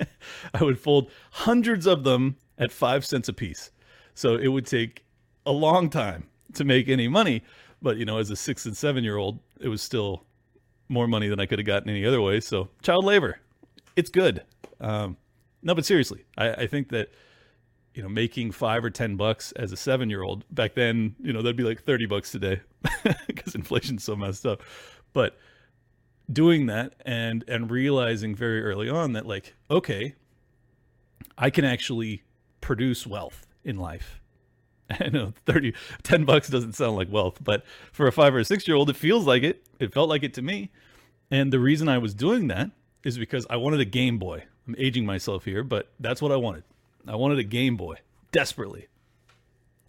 I 0.54 0.62
would 0.62 0.78
fold 0.78 1.10
hundreds 1.32 1.86
of 1.86 2.04
them 2.04 2.36
at 2.58 2.72
five 2.72 3.04
cents 3.04 3.28
a 3.28 3.32
piece, 3.32 3.70
so 4.14 4.36
it 4.36 4.48
would 4.48 4.66
take 4.66 5.04
a 5.44 5.52
long 5.52 5.90
time 5.90 6.28
to 6.54 6.64
make 6.64 6.88
any 6.88 7.08
money. 7.08 7.42
But 7.82 7.96
you 7.96 8.04
know, 8.04 8.18
as 8.18 8.30
a 8.30 8.36
six 8.36 8.66
and 8.66 8.76
seven 8.76 9.04
year 9.04 9.16
old, 9.16 9.40
it 9.60 9.68
was 9.68 9.82
still 9.82 10.24
more 10.88 11.06
money 11.06 11.28
than 11.28 11.40
I 11.40 11.46
could 11.46 11.58
have 11.58 11.66
gotten 11.66 11.88
any 11.88 12.04
other 12.04 12.20
way. 12.20 12.40
So 12.40 12.68
child 12.82 13.04
labor, 13.04 13.40
it's 13.96 14.10
good. 14.10 14.42
Um, 14.80 15.16
no, 15.62 15.74
but 15.74 15.84
seriously, 15.84 16.24
I, 16.36 16.50
I 16.52 16.66
think 16.66 16.90
that 16.90 17.10
you 17.94 18.02
know 18.02 18.08
making 18.08 18.52
five 18.52 18.84
or 18.84 18.90
ten 18.90 19.16
bucks 19.16 19.52
as 19.52 19.72
a 19.72 19.76
seven 19.76 20.10
year 20.10 20.22
old 20.22 20.44
back 20.54 20.74
then, 20.74 21.16
you 21.20 21.32
know, 21.32 21.42
that'd 21.42 21.56
be 21.56 21.64
like 21.64 21.82
thirty 21.82 22.06
bucks 22.06 22.30
today 22.30 22.60
because 23.26 23.54
inflation's 23.54 24.04
so 24.04 24.16
messed 24.16 24.46
up. 24.46 24.62
But 25.12 25.38
doing 26.32 26.66
that 26.66 26.94
and 27.04 27.44
and 27.48 27.70
realizing 27.70 28.34
very 28.34 28.62
early 28.62 28.88
on 28.88 29.12
that 29.12 29.26
like 29.26 29.54
okay, 29.70 30.14
I 31.38 31.50
can 31.50 31.64
actually 31.64 32.22
produce 32.60 33.06
wealth 33.06 33.46
in 33.64 33.76
life 33.76 34.20
I 35.00 35.08
know 35.08 35.32
30, 35.46 35.74
10 36.02 36.24
bucks 36.24 36.48
doesn't 36.48 36.74
sound 36.74 36.96
like 36.96 37.10
wealth, 37.10 37.38
but 37.42 37.64
for 37.92 38.06
a 38.06 38.12
five 38.12 38.34
or 38.34 38.44
six 38.44 38.66
year 38.68 38.76
old, 38.76 38.90
it 38.90 38.96
feels 38.96 39.26
like 39.26 39.42
it. 39.42 39.66
It 39.78 39.92
felt 39.92 40.08
like 40.08 40.22
it 40.22 40.34
to 40.34 40.42
me. 40.42 40.70
And 41.30 41.52
the 41.52 41.58
reason 41.58 41.88
I 41.88 41.98
was 41.98 42.14
doing 42.14 42.48
that 42.48 42.70
is 43.02 43.18
because 43.18 43.46
I 43.50 43.56
wanted 43.56 43.80
a 43.80 43.84
Game 43.84 44.18
Boy. 44.18 44.44
I'm 44.66 44.74
aging 44.78 45.06
myself 45.06 45.44
here, 45.44 45.62
but 45.62 45.90
that's 46.00 46.22
what 46.22 46.32
I 46.32 46.36
wanted. 46.36 46.64
I 47.06 47.16
wanted 47.16 47.38
a 47.38 47.44
Game 47.44 47.76
Boy 47.76 47.96
desperately. 48.32 48.88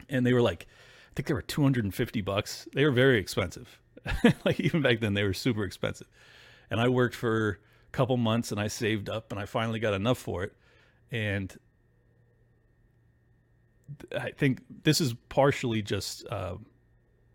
And 0.10 0.26
they 0.26 0.34
were 0.34 0.42
like, 0.42 0.68
I 1.12 1.14
think 1.16 1.28
they 1.28 1.34
were 1.34 1.42
250 1.42 2.22
bucks. 2.22 2.68
They 2.74 2.86
were 2.86 2.92
very 2.92 3.20
expensive. 3.20 3.80
like 4.46 4.60
even 4.60 4.82
back 4.82 5.00
then, 5.00 5.14
they 5.14 5.24
were 5.24 5.34
super 5.34 5.64
expensive. 5.64 6.08
And 6.70 6.80
I 6.80 6.90
worked 6.90 7.16
for 7.16 7.60
a 7.88 7.92
couple 7.92 8.18
months 8.18 8.52
and 8.52 8.60
I 8.60 8.68
saved 8.68 9.10
up 9.10 9.32
and 9.32 9.40
I 9.40 9.46
finally 9.46 9.80
got 9.80 9.94
enough 9.94 10.18
for 10.18 10.44
it. 10.44 10.54
And 11.12 11.56
I 14.18 14.32
think 14.32 14.62
this 14.84 15.02
is 15.02 15.14
partially 15.30 15.82
just 15.82 16.28
uh, 16.28 16.56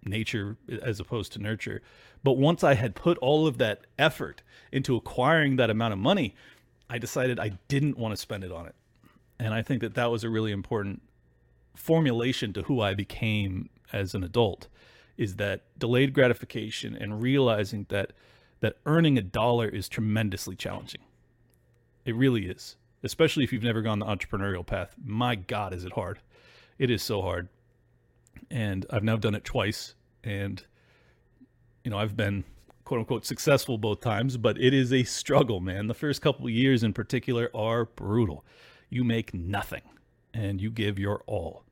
nature 0.05 0.57
as 0.83 1.01
opposed 1.01 1.33
to 1.33 1.39
nurture. 1.39 1.83
But 2.23 2.33
once 2.33 2.63
I 2.63 2.75
had 2.75 2.95
put 2.95 3.19
all 3.19 3.47
of 3.47 3.59
that 3.59 3.87
effort 3.99 4.43
into 4.71 4.97
acquiring 4.97 5.57
that 5.57 5.71
amount 5.71 5.93
of 5.93 5.99
money, 5.99 6.35
I 6.89 6.99
decided 6.99 7.41
I 7.41 7.59
didn't 7.69 7.99
want 7.99 8.13
to 8.13 8.17
spend 8.17 8.45
it 8.45 8.53
on 8.53 8.67
it. 8.67 8.75
And 9.39 9.55
I 9.55 9.63
think 9.63 9.81
that 9.81 9.95
that 9.95 10.11
was 10.11 10.25
a 10.25 10.31
really 10.31 10.53
important 10.53 11.03
formulation 11.75 12.53
to 12.53 12.63
who 12.63 12.81
I 12.81 12.95
became 12.95 13.71
as 13.93 14.15
an 14.15 14.23
adult 14.23 14.69
is 15.17 15.37
that 15.37 15.63
delayed 15.79 16.13
gratification 16.13 16.97
and 16.97 17.23
realizing 17.23 17.87
that 17.89 18.13
that 18.61 18.77
earning 18.87 19.19
a 19.19 19.23
dollar 19.23 19.69
is 19.69 19.89
tremendously 19.89 20.55
challenging. 20.55 21.01
It 22.05 22.15
really 22.15 22.47
is, 22.47 22.77
especially 23.03 23.43
if 23.43 23.53
you've 23.53 23.63
never 23.63 23.83
gone 23.83 23.99
the 23.99 24.07
entrepreneurial 24.07 24.65
path. 24.65 24.95
My 25.05 25.35
god, 25.35 25.75
is 25.75 25.85
it 25.85 25.93
hard. 25.93 26.21
It 26.83 26.91
is 26.91 27.01
so 27.01 27.23
hard. 27.23 27.49
And 28.51 28.87
I've 28.91 29.05
now 29.05 29.15
done 29.15 29.37
it 29.37 29.45
twice. 29.45 29.95
And, 30.25 30.61
you 31.85 31.93
know, 31.93 31.97
I've 31.97 32.17
been 32.17 32.43
quote 32.83 32.99
unquote 32.99 33.25
successful 33.25 33.79
both 33.79 34.01
times, 34.01 34.37
but 34.37 34.61
it 34.61 34.75
is 34.75 34.93
a 34.93 35.05
struggle, 35.05 35.61
man. 35.61 35.87
The 35.87 35.95
first 35.95 36.21
couple 36.21 36.51
years 36.51 36.83
in 36.83 36.93
particular 36.93 37.53
are 37.55 37.85
brutal. 37.85 38.45
You 38.91 39.05
make 39.05 39.33
nothing 39.33 39.83
and 40.35 40.61
you 40.61 40.73
give 40.73 40.99
your 40.99 41.23
all. 41.29 41.63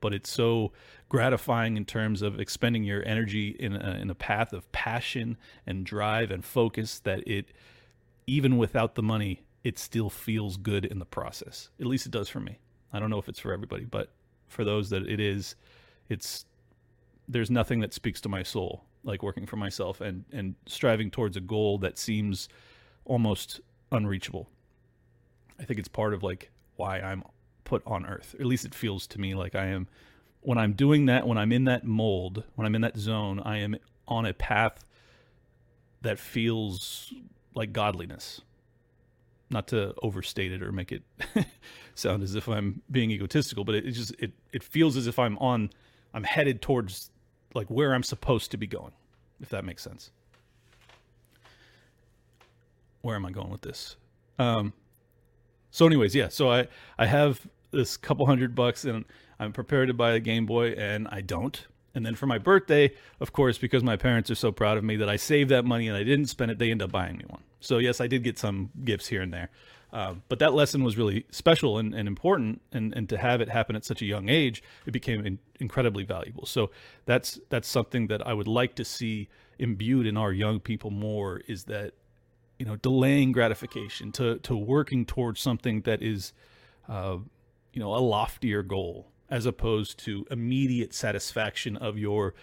But 0.00 0.14
it's 0.14 0.30
so 0.30 0.70
gratifying 1.08 1.76
in 1.76 1.84
terms 1.84 2.22
of 2.22 2.38
expending 2.38 2.84
your 2.84 3.04
energy 3.04 3.56
in 3.58 3.74
a, 3.74 3.98
in 4.00 4.10
a 4.10 4.14
path 4.14 4.52
of 4.52 4.70
passion 4.70 5.38
and 5.66 5.84
drive 5.84 6.30
and 6.30 6.44
focus 6.44 7.00
that 7.00 7.26
it, 7.26 7.46
even 8.28 8.58
without 8.58 8.94
the 8.94 9.02
money, 9.02 9.42
it 9.64 9.76
still 9.76 10.08
feels 10.08 10.56
good 10.56 10.84
in 10.84 11.00
the 11.00 11.04
process. 11.04 11.70
At 11.80 11.86
least 11.86 12.06
it 12.06 12.12
does 12.12 12.28
for 12.28 12.38
me. 12.38 12.60
I 12.92 13.00
don't 13.00 13.10
know 13.10 13.18
if 13.18 13.28
it's 13.28 13.40
for 13.40 13.52
everybody, 13.52 13.86
but 13.86 14.12
for 14.52 14.64
those 14.64 14.90
that 14.90 15.08
it 15.08 15.20
is, 15.20 15.56
it's 16.08 16.44
there's 17.28 17.50
nothing 17.50 17.80
that 17.80 17.94
speaks 17.94 18.20
to 18.20 18.28
my 18.28 18.42
soul 18.42 18.84
like 19.04 19.22
working 19.22 19.46
for 19.46 19.56
myself 19.56 20.00
and 20.00 20.24
and 20.32 20.54
striving 20.66 21.10
towards 21.10 21.36
a 21.36 21.40
goal 21.40 21.78
that 21.78 21.98
seems 21.98 22.48
almost 23.04 23.60
unreachable. 23.90 24.48
I 25.58 25.64
think 25.64 25.78
it's 25.78 25.88
part 25.88 26.14
of 26.14 26.22
like 26.22 26.50
why 26.76 27.00
I'm 27.00 27.24
put 27.64 27.82
on 27.86 28.06
earth. 28.06 28.34
At 28.38 28.46
least 28.46 28.64
it 28.64 28.74
feels 28.74 29.06
to 29.08 29.20
me 29.20 29.34
like 29.34 29.54
I 29.54 29.66
am 29.66 29.88
when 30.40 30.58
I'm 30.58 30.72
doing 30.72 31.06
that, 31.06 31.26
when 31.26 31.38
I'm 31.38 31.52
in 31.52 31.64
that 31.64 31.84
mold, 31.84 32.44
when 32.56 32.66
I'm 32.66 32.74
in 32.74 32.82
that 32.82 32.96
zone, 32.96 33.40
I 33.44 33.58
am 33.58 33.76
on 34.08 34.26
a 34.26 34.34
path 34.34 34.84
that 36.02 36.18
feels 36.18 37.12
like 37.54 37.72
godliness 37.72 38.40
not 39.52 39.68
to 39.68 39.94
overstate 40.02 40.52
it 40.52 40.62
or 40.62 40.72
make 40.72 40.92
it 40.92 41.02
sound 41.94 42.22
as 42.22 42.34
if 42.34 42.48
I'm 42.48 42.82
being 42.90 43.10
egotistical, 43.10 43.64
but 43.64 43.74
it, 43.74 43.86
it, 43.86 43.92
just 43.92 44.14
it 44.18 44.32
it 44.52 44.62
feels 44.62 44.96
as 44.96 45.06
if 45.06 45.18
I'm 45.18 45.38
on 45.38 45.70
I'm 46.14 46.24
headed 46.24 46.62
towards 46.62 47.10
like 47.54 47.68
where 47.68 47.94
I'm 47.94 48.02
supposed 48.02 48.50
to 48.52 48.56
be 48.56 48.66
going, 48.66 48.92
if 49.40 49.48
that 49.50 49.64
makes 49.64 49.82
sense. 49.82 50.10
Where 53.02 53.16
am 53.16 53.26
I 53.26 53.30
going 53.30 53.50
with 53.50 53.62
this? 53.62 53.96
Um 54.38 54.72
so 55.70 55.86
anyways, 55.86 56.14
yeah, 56.14 56.28
so 56.28 56.50
I 56.50 56.68
I 56.98 57.06
have 57.06 57.46
this 57.70 57.96
couple 57.96 58.26
hundred 58.26 58.54
bucks 58.54 58.84
and 58.84 59.04
I'm 59.38 59.52
prepared 59.52 59.88
to 59.88 59.94
buy 59.94 60.12
a 60.12 60.20
Game 60.20 60.46
Boy 60.46 60.70
and 60.72 61.08
I 61.10 61.20
don't. 61.20 61.66
And 61.94 62.06
then 62.06 62.14
for 62.14 62.26
my 62.26 62.38
birthday, 62.38 62.92
of 63.20 63.32
course, 63.32 63.58
because 63.58 63.82
my 63.82 63.96
parents 63.96 64.30
are 64.30 64.34
so 64.34 64.50
proud 64.50 64.78
of 64.78 64.84
me 64.84 64.96
that 64.96 65.08
I 65.08 65.16
saved 65.16 65.50
that 65.50 65.64
money 65.64 65.88
and 65.88 65.96
I 65.96 66.04
didn't 66.04 66.26
spend 66.26 66.50
it, 66.50 66.58
they 66.58 66.70
end 66.70 66.82
up 66.82 66.90
buying 66.90 67.18
me 67.18 67.24
one. 67.26 67.42
So 67.60 67.78
yes, 67.78 68.00
I 68.00 68.06
did 68.06 68.22
get 68.22 68.38
some 68.38 68.70
gifts 68.84 69.08
here 69.08 69.20
and 69.20 69.32
there. 69.32 69.50
Uh, 69.92 70.14
but 70.28 70.38
that 70.38 70.54
lesson 70.54 70.82
was 70.82 70.96
really 70.96 71.26
special 71.30 71.76
and, 71.76 71.94
and 71.94 72.08
important, 72.08 72.62
and, 72.72 72.94
and 72.94 73.10
to 73.10 73.18
have 73.18 73.42
it 73.42 73.50
happen 73.50 73.76
at 73.76 73.84
such 73.84 74.00
a 74.00 74.06
young 74.06 74.30
age, 74.30 74.62
it 74.86 74.90
became 74.90 75.26
in, 75.26 75.38
incredibly 75.60 76.02
valuable. 76.02 76.46
So 76.46 76.70
that's 77.04 77.38
that's 77.50 77.68
something 77.68 78.06
that 78.06 78.26
I 78.26 78.32
would 78.32 78.48
like 78.48 78.74
to 78.76 78.86
see 78.86 79.28
imbued 79.58 80.06
in 80.06 80.16
our 80.16 80.32
young 80.32 80.60
people 80.60 80.90
more 80.90 81.42
is 81.46 81.64
that 81.64 81.92
you 82.58 82.64
know 82.64 82.76
delaying 82.76 83.32
gratification 83.32 84.12
to 84.12 84.38
to 84.38 84.56
working 84.56 85.04
towards 85.04 85.42
something 85.42 85.82
that 85.82 86.02
is 86.02 86.32
uh, 86.88 87.18
you 87.74 87.80
know 87.80 87.94
a 87.94 88.00
loftier 88.00 88.62
goal 88.62 89.11
as 89.32 89.46
opposed 89.46 89.98
to 89.98 90.26
immediate 90.30 90.92
satisfaction 90.92 91.74
of 91.78 91.96
your 91.96 92.34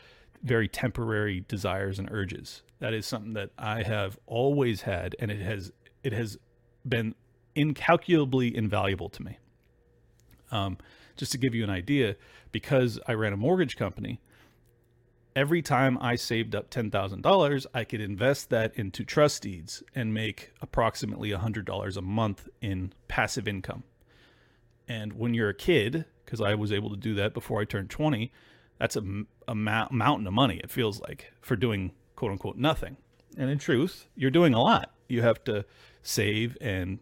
very 0.41 0.67
temporary 0.67 1.45
desires 1.47 1.99
and 1.99 2.09
urges. 2.11 2.63
That 2.79 2.95
is 2.95 3.05
something 3.05 3.33
that 3.33 3.51
I 3.59 3.83
have 3.83 4.17
always 4.25 4.81
had, 4.81 5.15
and 5.19 5.29
it 5.29 5.39
has 5.39 5.71
it 6.03 6.13
has 6.13 6.39
been 6.87 7.13
incalculably 7.53 8.55
invaluable 8.55 9.07
to 9.09 9.21
me. 9.21 9.37
Um, 10.51 10.79
just 11.15 11.31
to 11.33 11.37
give 11.37 11.53
you 11.53 11.63
an 11.63 11.69
idea, 11.69 12.15
because 12.51 12.99
I 13.07 13.13
ran 13.13 13.33
a 13.33 13.37
mortgage 13.37 13.77
company, 13.77 14.19
every 15.35 15.61
time 15.61 15.95
I 16.01 16.15
saved 16.15 16.55
up 16.55 16.71
$10,000, 16.71 17.65
I 17.71 17.83
could 17.83 18.01
invest 18.01 18.49
that 18.49 18.75
into 18.75 19.03
trust 19.03 19.43
deeds 19.43 19.83
and 19.93 20.11
make 20.11 20.53
approximately 20.59 21.29
$100 21.29 21.97
a 21.97 22.01
month 22.01 22.49
in 22.61 22.93
passive 23.07 23.47
income. 23.47 23.83
And 24.89 25.13
when 25.13 25.33
you're 25.33 25.49
a 25.49 25.55
kid, 25.55 26.05
because 26.29 26.41
I 26.41 26.53
was 26.53 26.71
able 26.71 26.91
to 26.91 26.95
do 26.95 27.15
that 27.15 27.33
before 27.33 27.59
I 27.59 27.65
turned 27.65 27.89
20. 27.89 28.31
That's 28.77 28.95
a, 28.95 29.03
a 29.47 29.55
mountain 29.55 30.27
of 30.27 30.33
money, 30.33 30.59
it 30.63 30.69
feels 30.69 31.01
like, 31.01 31.33
for 31.41 31.55
doing 31.55 31.91
quote 32.15 32.31
unquote 32.31 32.57
nothing. 32.57 32.97
And 33.35 33.49
in 33.49 33.57
truth, 33.57 34.07
you're 34.15 34.29
doing 34.29 34.53
a 34.53 34.61
lot. 34.61 34.93
You 35.07 35.21
have 35.23 35.43
to 35.45 35.65
save 36.03 36.55
and 36.61 36.99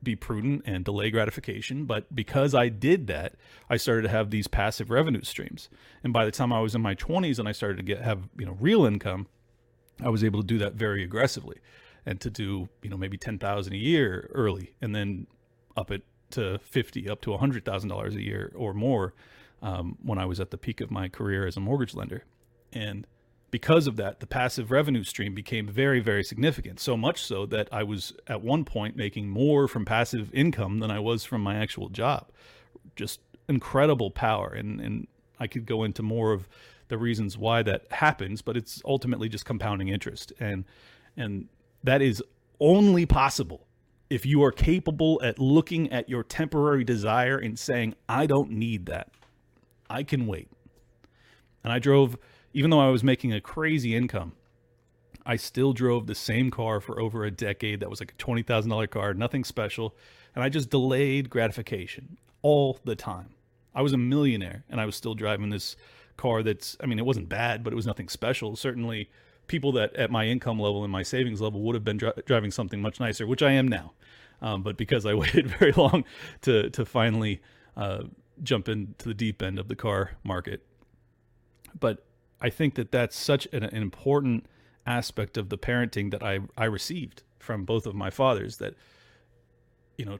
be 0.00 0.14
prudent 0.14 0.62
and 0.64 0.84
delay 0.84 1.10
gratification. 1.10 1.86
But 1.86 2.14
because 2.14 2.54
I 2.54 2.68
did 2.68 3.08
that, 3.08 3.34
I 3.68 3.78
started 3.78 4.02
to 4.02 4.08
have 4.10 4.30
these 4.30 4.46
passive 4.46 4.90
revenue 4.90 5.22
streams. 5.22 5.68
And 6.04 6.12
by 6.12 6.24
the 6.24 6.30
time 6.30 6.52
I 6.52 6.60
was 6.60 6.74
in 6.76 6.80
my 6.80 6.94
20s 6.94 7.40
and 7.40 7.48
I 7.48 7.52
started 7.52 7.78
to 7.78 7.82
get 7.82 8.02
have 8.02 8.28
you 8.38 8.46
know 8.46 8.56
real 8.60 8.84
income, 8.84 9.26
I 10.00 10.08
was 10.08 10.22
able 10.22 10.40
to 10.40 10.46
do 10.46 10.58
that 10.58 10.74
very 10.74 11.02
aggressively, 11.02 11.58
and 12.06 12.20
to 12.20 12.30
do 12.30 12.68
you 12.82 12.90
know 12.90 12.96
maybe 12.96 13.16
ten 13.16 13.38
thousand 13.38 13.72
a 13.72 13.78
year 13.78 14.30
early, 14.32 14.74
and 14.80 14.94
then 14.94 15.26
up 15.76 15.90
it 15.90 16.04
to 16.30 16.58
fifty, 16.58 17.08
up 17.08 17.20
to 17.22 17.36
hundred 17.36 17.64
thousand 17.64 17.88
dollars 17.88 18.14
a 18.14 18.22
year 18.22 18.52
or 18.54 18.74
more 18.74 19.14
um, 19.62 19.98
when 20.02 20.18
I 20.18 20.26
was 20.26 20.40
at 20.40 20.50
the 20.50 20.58
peak 20.58 20.80
of 20.80 20.90
my 20.90 21.08
career 21.08 21.46
as 21.46 21.56
a 21.56 21.60
mortgage 21.60 21.94
lender, 21.94 22.24
and 22.72 23.06
because 23.50 23.86
of 23.86 23.96
that, 23.96 24.20
the 24.20 24.26
passive 24.26 24.70
revenue 24.70 25.02
stream 25.02 25.34
became 25.34 25.66
very, 25.66 26.00
very 26.00 26.22
significant. 26.22 26.80
So 26.80 26.96
much 26.96 27.22
so 27.22 27.46
that 27.46 27.68
I 27.72 27.82
was 27.82 28.12
at 28.26 28.42
one 28.42 28.64
point 28.64 28.94
making 28.94 29.30
more 29.30 29.66
from 29.66 29.84
passive 29.84 30.32
income 30.34 30.80
than 30.80 30.90
I 30.90 30.98
was 30.98 31.24
from 31.24 31.42
my 31.42 31.56
actual 31.56 31.88
job. 31.88 32.26
Just 32.94 33.20
incredible 33.48 34.10
power. 34.10 34.48
And, 34.48 34.80
and 34.80 35.06
I 35.40 35.46
could 35.46 35.64
go 35.64 35.82
into 35.82 36.02
more 36.02 36.32
of 36.32 36.46
the 36.88 36.98
reasons 36.98 37.38
why 37.38 37.62
that 37.62 37.90
happens, 37.90 38.42
but 38.42 38.56
it's 38.56 38.82
ultimately 38.84 39.30
just 39.30 39.46
compounding 39.46 39.88
interest. 39.88 40.32
And, 40.38 40.66
and 41.16 41.48
that 41.82 42.02
is 42.02 42.22
only 42.60 43.06
possible 43.06 43.66
if 44.10 44.24
you 44.24 44.42
are 44.42 44.52
capable 44.52 45.20
at 45.22 45.38
looking 45.38 45.92
at 45.92 46.08
your 46.08 46.22
temporary 46.22 46.84
desire 46.84 47.36
and 47.36 47.58
saying, 47.58 47.94
I 48.08 48.26
don't 48.26 48.50
need 48.50 48.86
that. 48.86 49.10
I 49.90 50.02
can 50.02 50.26
wait. 50.26 50.48
And 51.62 51.72
I 51.72 51.78
drove 51.78 52.16
even 52.52 52.70
though 52.70 52.80
I 52.80 52.88
was 52.88 53.04
making 53.04 53.32
a 53.32 53.40
crazy 53.40 53.94
income, 53.94 54.32
I 55.26 55.36
still 55.36 55.72
drove 55.72 56.06
the 56.06 56.14
same 56.14 56.50
car 56.50 56.80
for 56.80 57.00
over 57.00 57.24
a 57.24 57.30
decade. 57.30 57.80
That 57.80 57.90
was 57.90 58.00
like 58.00 58.12
a 58.12 58.24
$20,000 58.24 58.90
car, 58.90 59.12
nothing 59.14 59.44
special. 59.44 59.94
And 60.34 60.42
I 60.42 60.48
just 60.48 60.70
delayed 60.70 61.28
gratification 61.28 62.16
all 62.42 62.78
the 62.84 62.96
time. 62.96 63.34
I 63.74 63.82
was 63.82 63.92
a 63.92 63.98
millionaire 63.98 64.64
and 64.70 64.80
I 64.80 64.86
was 64.86 64.96
still 64.96 65.14
driving 65.14 65.50
this 65.50 65.76
car 66.16 66.42
that's, 66.42 66.76
I 66.82 66.86
mean, 66.86 66.98
it 66.98 67.04
wasn't 67.04 67.28
bad, 67.28 67.62
but 67.62 67.72
it 67.72 67.76
was 67.76 67.86
nothing 67.86 68.08
special. 68.08 68.56
Certainly, 68.56 69.10
people 69.48 69.72
that 69.72 69.94
at 69.96 70.10
my 70.10 70.26
income 70.26 70.60
level 70.60 70.84
and 70.84 70.92
my 70.92 71.02
savings 71.02 71.40
level 71.40 71.60
would 71.62 71.74
have 71.74 71.84
been 71.84 71.96
dri- 71.96 72.12
driving 72.26 72.50
something 72.50 72.80
much 72.80 73.00
nicer, 73.00 73.26
which 73.26 73.42
I 73.42 73.52
am 73.52 73.66
now. 73.66 73.92
Um, 74.40 74.62
but 74.62 74.76
because 74.76 75.04
I 75.04 75.14
waited 75.22 75.48
very 75.48 75.72
long 75.72 76.04
to, 76.42 76.70
to 76.70 76.84
finally 76.84 77.40
uh, 77.76 78.04
jump 78.42 78.68
into 78.68 79.08
the 79.08 79.14
deep 79.14 79.42
end 79.42 79.58
of 79.58 79.68
the 79.68 79.76
car 79.76 80.12
market. 80.22 80.64
But 81.78 82.04
I 82.40 82.50
think 82.50 82.76
that 82.76 82.92
that's 82.92 83.16
such 83.16 83.48
an, 83.52 83.64
an 83.64 83.82
important 83.82 84.46
aspect 84.86 85.36
of 85.36 85.50
the 85.50 85.58
parenting 85.58 86.10
that 86.10 86.22
I 86.22 86.40
I 86.56 86.64
received 86.64 87.22
from 87.38 87.64
both 87.64 87.86
of 87.86 87.94
my 87.94 88.08
fathers 88.10 88.56
that 88.56 88.74
you 89.98 90.04
know 90.04 90.18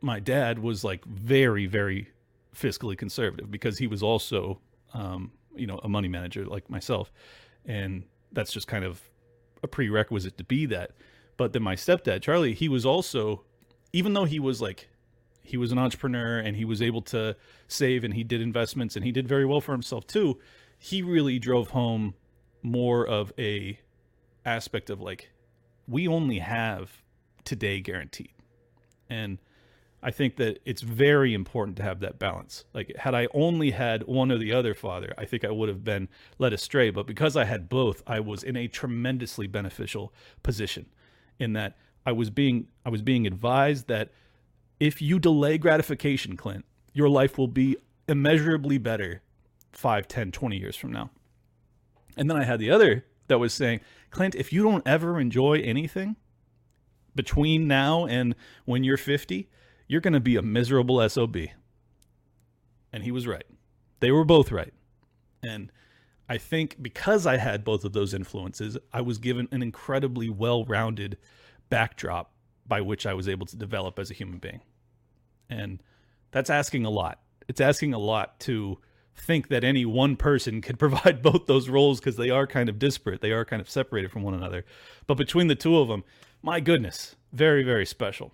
my 0.00 0.20
dad 0.20 0.60
was 0.60 0.84
like 0.84 1.04
very 1.04 1.66
very 1.66 2.08
fiscally 2.54 2.96
conservative 2.96 3.50
because 3.50 3.78
he 3.78 3.88
was 3.88 4.02
also 4.02 4.60
um, 4.92 5.32
you 5.56 5.66
know 5.66 5.80
a 5.82 5.88
money 5.88 6.08
manager 6.08 6.46
like 6.46 6.70
myself 6.70 7.10
and 7.64 8.04
that's 8.34 8.52
just 8.52 8.66
kind 8.66 8.84
of 8.84 9.00
a 9.62 9.68
prerequisite 9.68 10.36
to 10.38 10.44
be 10.44 10.66
that. 10.66 10.90
But 11.36 11.52
then 11.52 11.62
my 11.62 11.74
stepdad 11.74 12.22
charlie 12.22 12.54
he 12.54 12.68
was 12.68 12.86
also 12.86 13.42
even 13.92 14.12
though 14.12 14.24
he 14.24 14.38
was 14.38 14.60
like 14.60 14.88
he 15.42 15.56
was 15.56 15.72
an 15.72 15.78
entrepreneur 15.78 16.38
and 16.38 16.56
he 16.56 16.64
was 16.64 16.80
able 16.80 17.02
to 17.02 17.36
save 17.68 18.04
and 18.04 18.14
he 18.14 18.24
did 18.24 18.40
investments 18.40 18.96
and 18.96 19.04
he 19.04 19.12
did 19.12 19.26
very 19.28 19.44
well 19.44 19.60
for 19.60 19.72
himself 19.72 20.06
too 20.06 20.38
he 20.78 21.02
really 21.02 21.38
drove 21.38 21.70
home 21.70 22.14
more 22.62 23.06
of 23.06 23.32
a 23.38 23.78
aspect 24.44 24.90
of 24.90 25.00
like 25.00 25.30
we 25.86 26.08
only 26.08 26.38
have 26.38 27.02
today 27.44 27.80
guaranteed. 27.80 28.32
And 29.08 29.38
i 30.04 30.10
think 30.10 30.36
that 30.36 30.60
it's 30.64 30.82
very 30.82 31.34
important 31.34 31.76
to 31.76 31.82
have 31.82 32.00
that 32.00 32.18
balance 32.18 32.64
like 32.72 32.94
had 32.96 33.14
i 33.14 33.26
only 33.34 33.72
had 33.72 34.02
one 34.04 34.30
or 34.30 34.38
the 34.38 34.52
other 34.52 34.74
father 34.74 35.12
i 35.18 35.24
think 35.24 35.44
i 35.44 35.50
would 35.50 35.68
have 35.68 35.82
been 35.82 36.08
led 36.38 36.52
astray 36.52 36.90
but 36.90 37.06
because 37.06 37.36
i 37.36 37.44
had 37.44 37.68
both 37.68 38.02
i 38.06 38.20
was 38.20 38.42
in 38.42 38.56
a 38.56 38.68
tremendously 38.68 39.46
beneficial 39.46 40.12
position 40.42 40.86
in 41.38 41.52
that 41.52 41.76
i 42.06 42.12
was 42.12 42.30
being 42.30 42.68
i 42.84 42.88
was 42.88 43.02
being 43.02 43.26
advised 43.26 43.88
that 43.88 44.12
if 44.78 45.02
you 45.02 45.18
delay 45.18 45.58
gratification 45.58 46.36
clint 46.36 46.64
your 46.92 47.08
life 47.08 47.36
will 47.36 47.48
be 47.48 47.76
immeasurably 48.08 48.78
better 48.78 49.22
5, 49.76 50.08
10, 50.08 50.32
20 50.32 50.56
years 50.56 50.76
from 50.76 50.92
now. 50.92 51.10
And 52.16 52.30
then 52.30 52.36
I 52.36 52.44
had 52.44 52.60
the 52.60 52.70
other 52.70 53.04
that 53.26 53.38
was 53.38 53.52
saying, 53.52 53.80
Clint, 54.10 54.34
if 54.34 54.52
you 54.52 54.62
don't 54.62 54.86
ever 54.86 55.18
enjoy 55.18 55.60
anything 55.60 56.16
between 57.14 57.66
now 57.66 58.06
and 58.06 58.34
when 58.64 58.84
you're 58.84 58.96
50, 58.96 59.48
you're 59.86 60.00
going 60.00 60.14
to 60.14 60.20
be 60.20 60.36
a 60.36 60.42
miserable 60.42 61.06
SOB. 61.08 61.36
And 62.92 63.02
he 63.02 63.10
was 63.10 63.26
right. 63.26 63.44
They 64.00 64.10
were 64.10 64.24
both 64.24 64.52
right. 64.52 64.72
And 65.42 65.70
I 66.28 66.38
think 66.38 66.80
because 66.80 67.26
I 67.26 67.36
had 67.36 67.64
both 67.64 67.84
of 67.84 67.92
those 67.92 68.14
influences, 68.14 68.78
I 68.92 69.02
was 69.02 69.18
given 69.18 69.48
an 69.50 69.62
incredibly 69.62 70.30
well 70.30 70.64
rounded 70.64 71.18
backdrop 71.68 72.32
by 72.66 72.80
which 72.80 73.04
I 73.04 73.14
was 73.14 73.28
able 73.28 73.46
to 73.46 73.56
develop 73.56 73.98
as 73.98 74.10
a 74.10 74.14
human 74.14 74.38
being. 74.38 74.60
And 75.50 75.82
that's 76.30 76.50
asking 76.50 76.86
a 76.86 76.90
lot. 76.90 77.20
It's 77.46 77.60
asking 77.60 77.92
a 77.92 77.98
lot 77.98 78.40
to 78.40 78.78
think 79.16 79.48
that 79.48 79.64
any 79.64 79.84
one 79.84 80.16
person 80.16 80.60
could 80.60 80.78
provide 80.78 81.22
both 81.22 81.46
those 81.46 81.68
roles 81.68 82.00
because 82.00 82.16
they 82.16 82.30
are 82.30 82.46
kind 82.46 82.68
of 82.68 82.78
disparate. 82.78 83.20
They 83.20 83.32
are 83.32 83.44
kind 83.44 83.60
of 83.60 83.68
separated 83.68 84.10
from 84.10 84.22
one 84.22 84.34
another. 84.34 84.64
But 85.06 85.16
between 85.16 85.48
the 85.48 85.54
two 85.54 85.78
of 85.78 85.88
them, 85.88 86.04
my 86.42 86.60
goodness, 86.60 87.16
very, 87.32 87.62
very 87.62 87.86
special. 87.86 88.32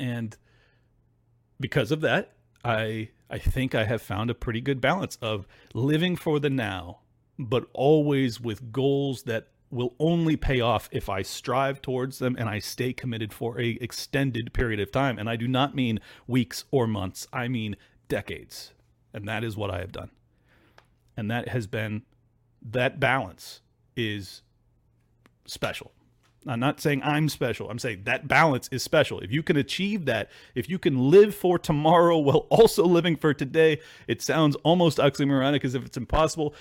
And 0.00 0.36
because 1.60 1.92
of 1.92 2.00
that, 2.00 2.32
I 2.64 3.10
I 3.28 3.38
think 3.38 3.74
I 3.74 3.84
have 3.84 4.02
found 4.02 4.30
a 4.30 4.34
pretty 4.34 4.60
good 4.60 4.80
balance 4.80 5.16
of 5.22 5.46
living 5.72 6.16
for 6.16 6.40
the 6.40 6.50
now, 6.50 7.00
but 7.38 7.66
always 7.72 8.40
with 8.40 8.72
goals 8.72 9.22
that 9.24 9.48
will 9.70 9.94
only 10.00 10.36
pay 10.36 10.60
off 10.60 10.88
if 10.90 11.08
I 11.08 11.22
strive 11.22 11.80
towards 11.80 12.18
them 12.18 12.34
and 12.36 12.48
I 12.48 12.58
stay 12.58 12.92
committed 12.92 13.32
for 13.32 13.60
a 13.60 13.78
extended 13.80 14.52
period 14.52 14.80
of 14.80 14.90
time. 14.90 15.16
And 15.16 15.30
I 15.30 15.36
do 15.36 15.46
not 15.46 15.76
mean 15.76 16.00
weeks 16.26 16.64
or 16.72 16.88
months. 16.88 17.28
I 17.32 17.46
mean 17.46 17.76
decades. 18.08 18.72
And 19.14 19.28
that 19.28 19.44
is 19.44 19.56
what 19.56 19.70
I 19.70 19.78
have 19.78 19.92
done. 19.92 20.10
And 21.16 21.30
that 21.30 21.48
has 21.50 21.68
been, 21.68 22.02
that 22.62 22.98
balance 22.98 23.60
is 23.96 24.42
special. 25.46 25.92
I'm 26.46 26.60
not 26.60 26.80
saying 26.80 27.02
I'm 27.02 27.28
special. 27.28 27.70
I'm 27.70 27.78
saying 27.78 28.02
that 28.04 28.26
balance 28.26 28.68
is 28.72 28.82
special. 28.82 29.20
If 29.20 29.30
you 29.30 29.42
can 29.42 29.56
achieve 29.56 30.06
that, 30.06 30.30
if 30.54 30.68
you 30.68 30.78
can 30.78 31.10
live 31.10 31.34
for 31.34 31.58
tomorrow 31.58 32.18
while 32.18 32.46
also 32.50 32.84
living 32.84 33.16
for 33.16 33.34
today, 33.34 33.80
it 34.08 34.22
sounds 34.22 34.56
almost 34.56 34.98
oxymoronic 34.98 35.64
as 35.64 35.74
if 35.74 35.84
it's 35.84 35.96
impossible. 35.96 36.54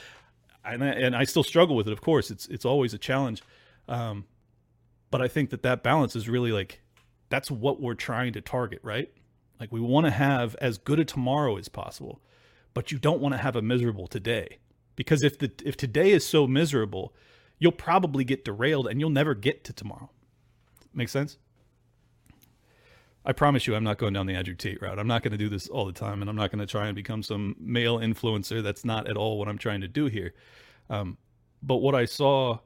And 0.66 0.84
I, 0.84 0.88
and 0.88 1.16
I 1.16 1.24
still 1.24 1.44
struggle 1.44 1.76
with 1.76 1.88
it. 1.88 1.94
Of 1.94 2.02
course, 2.02 2.30
it's 2.30 2.48
it's 2.48 2.66
always 2.66 2.94
a 2.94 2.98
challenge. 2.98 3.42
Um, 3.88 4.26
but 5.12 5.22
I 5.22 5.28
think 5.28 5.50
that 5.50 5.64
that 5.64 5.82
balance 5.82 6.16
is 6.16 6.28
really 6.28 6.52
like 6.52 6.82
that's 7.30 7.50
what 7.50 7.82
we're 7.82 7.96
trying 7.96 8.34
to 8.34 8.42
target, 8.42 8.80
right? 8.84 9.12
Like 9.60 9.72
we 9.72 9.80
want 9.80 10.06
to 10.06 10.12
have 10.12 10.56
as 10.62 10.78
good 10.78 11.00
a 11.00 11.06
tomorrow 11.06 11.58
as 11.58 11.70
possible 11.70 12.22
but 12.74 12.92
you 12.92 13.00
don't 13.00 13.20
want 13.20 13.34
to 13.34 13.38
have 13.38 13.56
a 13.56 13.62
miserable 13.62 14.08
today 14.08 14.58
because 14.96 15.24
if 15.24 15.38
the 15.38 15.52
if 15.66 15.78
today 15.78 16.12
is 16.12 16.26
so 16.26 16.48
miserable, 16.48 17.14
you'll 17.60 17.72
probably 17.72 18.24
get 18.24 18.46
derailed 18.46 18.88
and 18.88 19.00
you'll 19.00 19.10
never 19.10 19.36
get 19.36 19.64
to 19.66 19.74
tomorrow. 19.74 20.10
Make 20.94 21.10
sense? 21.10 21.38
I 23.26 23.34
promise 23.34 23.68
you, 23.68 23.76
I'm 23.76 23.84
not 23.84 23.98
going 23.98 24.14
down 24.14 24.26
the 24.26 24.34
Andrew 24.34 24.56
Tate 24.56 24.82
route. 24.82 24.98
I'm 24.98 25.08
not 25.08 25.22
going 25.22 25.34
to 25.34 25.38
do 25.38 25.50
this 25.50 25.68
all 25.68 25.86
the 25.86 25.92
time, 25.92 26.22
and 26.22 26.30
I'm 26.30 26.38
not 26.38 26.52
going 26.52 26.60
to 26.60 26.66
try 26.66 26.88
and 26.88 26.96
become 26.96 27.22
some 27.22 27.56
male 27.60 28.00
influencer. 28.00 28.64
That's 28.64 28.86
not 28.86 29.08
at 29.08 29.18
all 29.18 29.38
what 29.38 29.48
I'm 29.48 29.58
trying 29.58 29.82
to 29.82 29.88
do 29.88 30.06
here. 30.06 30.34
Um, 30.90 31.18
but 31.62 31.76
what 31.78 31.96
I 31.96 32.06
saw 32.06 32.60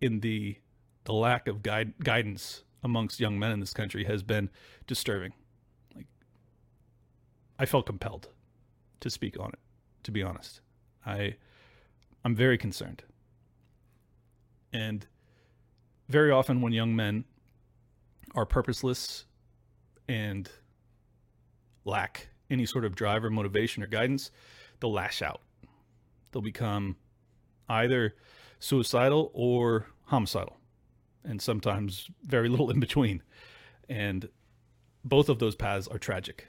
in 0.00 0.20
the 0.20 0.58
the 1.04 1.12
lack 1.12 1.46
of 1.46 1.62
guide, 1.62 1.94
guidance 2.02 2.64
amongst 2.82 3.20
young 3.20 3.38
men 3.38 3.52
in 3.52 3.60
this 3.60 3.72
country 3.72 4.04
has 4.04 4.24
been 4.24 4.50
disturbing. 4.88 5.32
Like, 5.94 6.06
I 7.60 7.64
felt 7.64 7.86
compelled 7.86 8.28
to 9.00 9.08
speak 9.08 9.38
on 9.38 9.50
it, 9.50 9.60
to 10.02 10.10
be 10.10 10.22
honest. 10.22 10.60
I 11.06 11.36
I'm 12.24 12.34
very 12.34 12.58
concerned. 12.58 13.04
And 14.76 15.06
very 16.06 16.30
often 16.30 16.60
when 16.60 16.74
young 16.74 16.94
men 16.94 17.24
are 18.34 18.44
purposeless 18.44 19.24
and 20.06 20.50
lack 21.86 22.28
any 22.50 22.66
sort 22.66 22.84
of 22.84 22.94
drive 22.94 23.24
or 23.24 23.30
motivation 23.30 23.82
or 23.82 23.86
guidance, 23.86 24.30
they'll 24.78 24.92
lash 24.92 25.22
out. 25.22 25.40
They'll 26.30 26.42
become 26.42 26.96
either 27.70 28.16
suicidal 28.58 29.30
or 29.32 29.86
homicidal, 30.04 30.58
and 31.24 31.40
sometimes 31.40 32.10
very 32.22 32.48
little 32.52 32.70
in 32.70 32.78
between. 32.78 33.22
And 33.88 34.28
both 35.06 35.30
of 35.30 35.38
those 35.38 35.56
paths 35.56 35.88
are 35.88 35.98
tragic, 35.98 36.48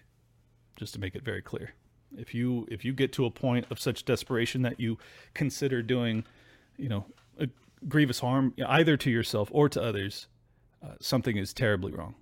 just 0.75 0.93
to 0.95 0.99
make 0.99 1.15
it 1.15 1.23
very 1.23 1.41
clear. 1.41 1.75
If 2.17 2.33
you 2.33 2.67
if 2.69 2.83
you 2.83 2.91
get 2.91 3.13
to 3.13 3.25
a 3.25 3.31
point 3.31 3.67
of 3.69 3.79
such 3.79 4.03
desperation 4.03 4.63
that 4.63 4.81
you 4.81 4.97
consider 5.33 5.81
doing, 5.81 6.25
you 6.77 6.89
know, 6.89 7.05
grievous 7.87 8.19
harm 8.19 8.53
either 8.65 8.97
to 8.97 9.09
yourself 9.09 9.49
or 9.51 9.69
to 9.69 9.81
others, 9.81 10.27
uh, 10.83 10.95
something 10.99 11.37
is 11.37 11.53
terribly 11.53 11.91
wrong. 11.91 12.15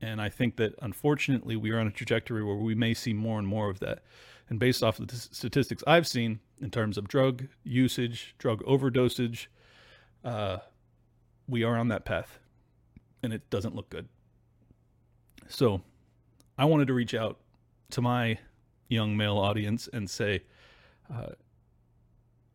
And 0.00 0.20
I 0.20 0.28
think 0.28 0.56
that 0.56 0.74
unfortunately 0.82 1.56
we 1.56 1.70
are 1.70 1.78
on 1.78 1.86
a 1.86 1.90
trajectory 1.90 2.44
where 2.44 2.56
we 2.56 2.74
may 2.74 2.94
see 2.94 3.12
more 3.12 3.38
and 3.38 3.48
more 3.48 3.70
of 3.70 3.80
that. 3.80 4.02
And 4.48 4.58
based 4.58 4.82
off 4.82 4.98
of 4.98 5.08
the 5.08 5.16
statistics 5.16 5.82
I've 5.86 6.06
seen 6.06 6.40
in 6.60 6.70
terms 6.70 6.98
of 6.98 7.08
drug 7.08 7.46
usage, 7.62 8.34
drug 8.38 8.62
overdosage, 8.64 9.46
uh, 10.22 10.58
we 11.48 11.64
are 11.64 11.76
on 11.76 11.88
that 11.88 12.04
path 12.04 12.38
and 13.22 13.32
it 13.32 13.48
doesn't 13.48 13.74
look 13.74 13.88
good. 13.88 14.08
So 15.48 15.80
I 16.58 16.66
wanted 16.66 16.88
to 16.88 16.94
reach 16.94 17.14
out 17.14 17.38
to 17.90 18.02
my 18.02 18.38
young 18.88 19.16
male 19.16 19.38
audience 19.38 19.88
and 19.92 20.08
say, 20.08 20.42
uh, 21.12 21.32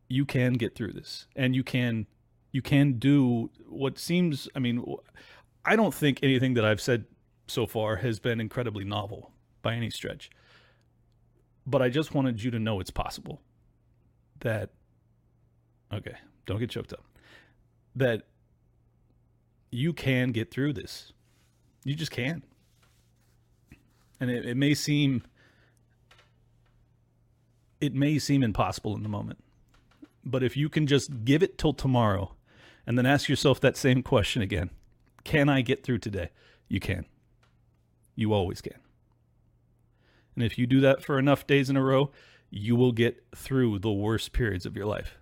you 0.07 0.25
can 0.25 0.53
get 0.53 0.75
through 0.75 0.93
this 0.93 1.27
and 1.35 1.55
you 1.55 1.63
can 1.63 2.07
you 2.51 2.61
can 2.61 2.93
do 2.93 3.49
what 3.67 3.99
seems 3.99 4.47
i 4.55 4.59
mean 4.59 4.83
i 5.65 5.75
don't 5.75 5.93
think 5.93 6.19
anything 6.23 6.53
that 6.53 6.65
i've 6.65 6.81
said 6.81 7.05
so 7.47 7.65
far 7.65 7.97
has 7.97 8.19
been 8.19 8.39
incredibly 8.39 8.83
novel 8.83 9.31
by 9.61 9.73
any 9.73 9.89
stretch. 9.89 10.29
But 11.65 11.81
i 11.81 11.89
just 11.89 12.13
wanted 12.13 12.41
you 12.43 12.51
to 12.51 12.59
know 12.59 12.79
it's 12.79 12.91
possible 12.91 13.41
that 14.41 14.69
okay 15.91 16.15
don't 16.45 16.59
get 16.59 16.69
choked 16.69 16.93
up 16.93 17.03
that 17.95 18.23
you 19.71 19.93
can 19.93 20.31
get 20.31 20.51
through 20.51 20.73
this. 20.73 21.13
You 21.83 21.95
just 21.95 22.11
can. 22.11 22.43
And 24.19 24.29
it, 24.29 24.45
it 24.45 24.57
may 24.57 24.73
seem 24.73 25.23
it 27.79 27.93
may 27.93 28.19
seem 28.19 28.43
impossible 28.43 28.95
in 28.95 29.03
the 29.03 29.09
moment. 29.09 29.39
But 30.25 30.43
if 30.43 30.57
you 30.57 30.67
can 30.67 30.85
just 30.85 31.23
give 31.23 31.41
it 31.41 31.57
till 31.57 31.73
tomorrow 31.73 32.35
and 32.89 32.97
then 32.97 33.05
ask 33.05 33.29
yourself 33.29 33.61
that 33.61 33.77
same 33.77 34.01
question 34.01 34.41
again 34.41 34.71
Can 35.23 35.47
I 35.47 35.61
get 35.61 35.83
through 35.83 35.99
today? 35.99 36.31
You 36.67 36.79
can. 36.79 37.05
You 38.15 38.33
always 38.33 38.61
can. 38.61 38.79
And 40.35 40.43
if 40.43 40.57
you 40.57 40.65
do 40.65 40.81
that 40.81 41.03
for 41.03 41.19
enough 41.19 41.45
days 41.45 41.69
in 41.69 41.77
a 41.77 41.83
row, 41.83 42.11
you 42.49 42.75
will 42.75 42.91
get 42.91 43.23
through 43.35 43.79
the 43.79 43.91
worst 43.91 44.33
periods 44.33 44.65
of 44.65 44.75
your 44.75 44.87
life. 44.87 45.19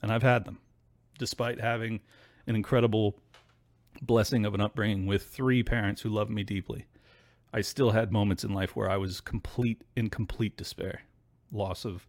And 0.00 0.10
I've 0.10 0.22
had 0.22 0.46
them, 0.46 0.60
despite 1.18 1.60
having 1.60 2.00
an 2.46 2.56
incredible 2.56 3.16
blessing 4.00 4.46
of 4.46 4.54
an 4.54 4.62
upbringing 4.62 5.06
with 5.06 5.26
three 5.26 5.62
parents 5.62 6.00
who 6.00 6.08
loved 6.08 6.30
me 6.30 6.42
deeply. 6.42 6.86
I 7.52 7.60
still 7.60 7.90
had 7.90 8.12
moments 8.12 8.44
in 8.44 8.54
life 8.54 8.74
where 8.74 8.88
I 8.88 8.96
was 8.96 9.20
complete 9.20 9.82
in 9.94 10.08
complete 10.08 10.56
despair 10.56 11.02
loss 11.52 11.84
of, 11.84 12.06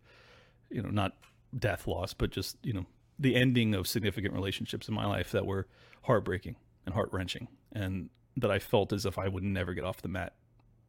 you 0.69 0.81
know, 0.81 0.89
not 0.89 1.17
death 1.57 1.85
loss, 1.85 2.13
but 2.13 2.29
just, 2.29 2.55
you 2.63 2.71
know, 2.71 2.85
the 3.21 3.35
ending 3.35 3.75
of 3.75 3.87
significant 3.87 4.33
relationships 4.33 4.87
in 4.87 4.95
my 4.95 5.05
life 5.05 5.31
that 5.31 5.45
were 5.45 5.67
heartbreaking 6.03 6.55
and 6.85 6.95
heart 6.95 7.09
wrenching 7.11 7.47
and 7.71 8.09
that 8.35 8.49
I 8.49 8.59
felt 8.59 8.91
as 8.91 9.05
if 9.05 9.17
I 9.17 9.27
would 9.27 9.43
never 9.43 9.73
get 9.73 9.83
off 9.83 10.01
the 10.01 10.07
mat 10.07 10.33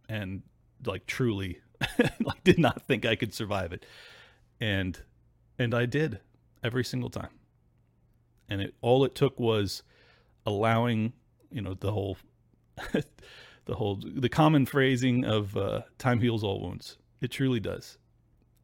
and 0.09 0.43
like 0.87 1.07
truly 1.07 1.61
like 2.25 2.43
did 2.43 2.59
not 2.59 2.83
think 2.87 3.05
I 3.05 3.17
could 3.17 3.35
survive 3.35 3.73
it. 3.73 3.85
And 4.61 4.99
and 5.59 5.75
I 5.75 5.87
did 5.87 6.21
every 6.65 6.85
single 6.85 7.11
time. 7.11 7.31
And 8.49 8.63
it 8.63 8.75
all 8.81 9.05
it 9.05 9.15
took 9.15 9.39
was 9.39 9.83
allowing, 10.47 11.13
you 11.51 11.61
know, 11.61 11.75
the 11.75 11.93
whole 11.93 12.17
the 12.93 13.75
whole 13.75 14.01
the 14.03 14.29
common 14.29 14.65
phrasing 14.65 15.25
of 15.25 15.57
uh, 15.57 15.83
time 15.99 16.21
heals 16.21 16.43
all 16.43 16.61
wounds. 16.61 16.97
It 17.21 17.31
truly 17.31 17.61
does. 17.61 17.99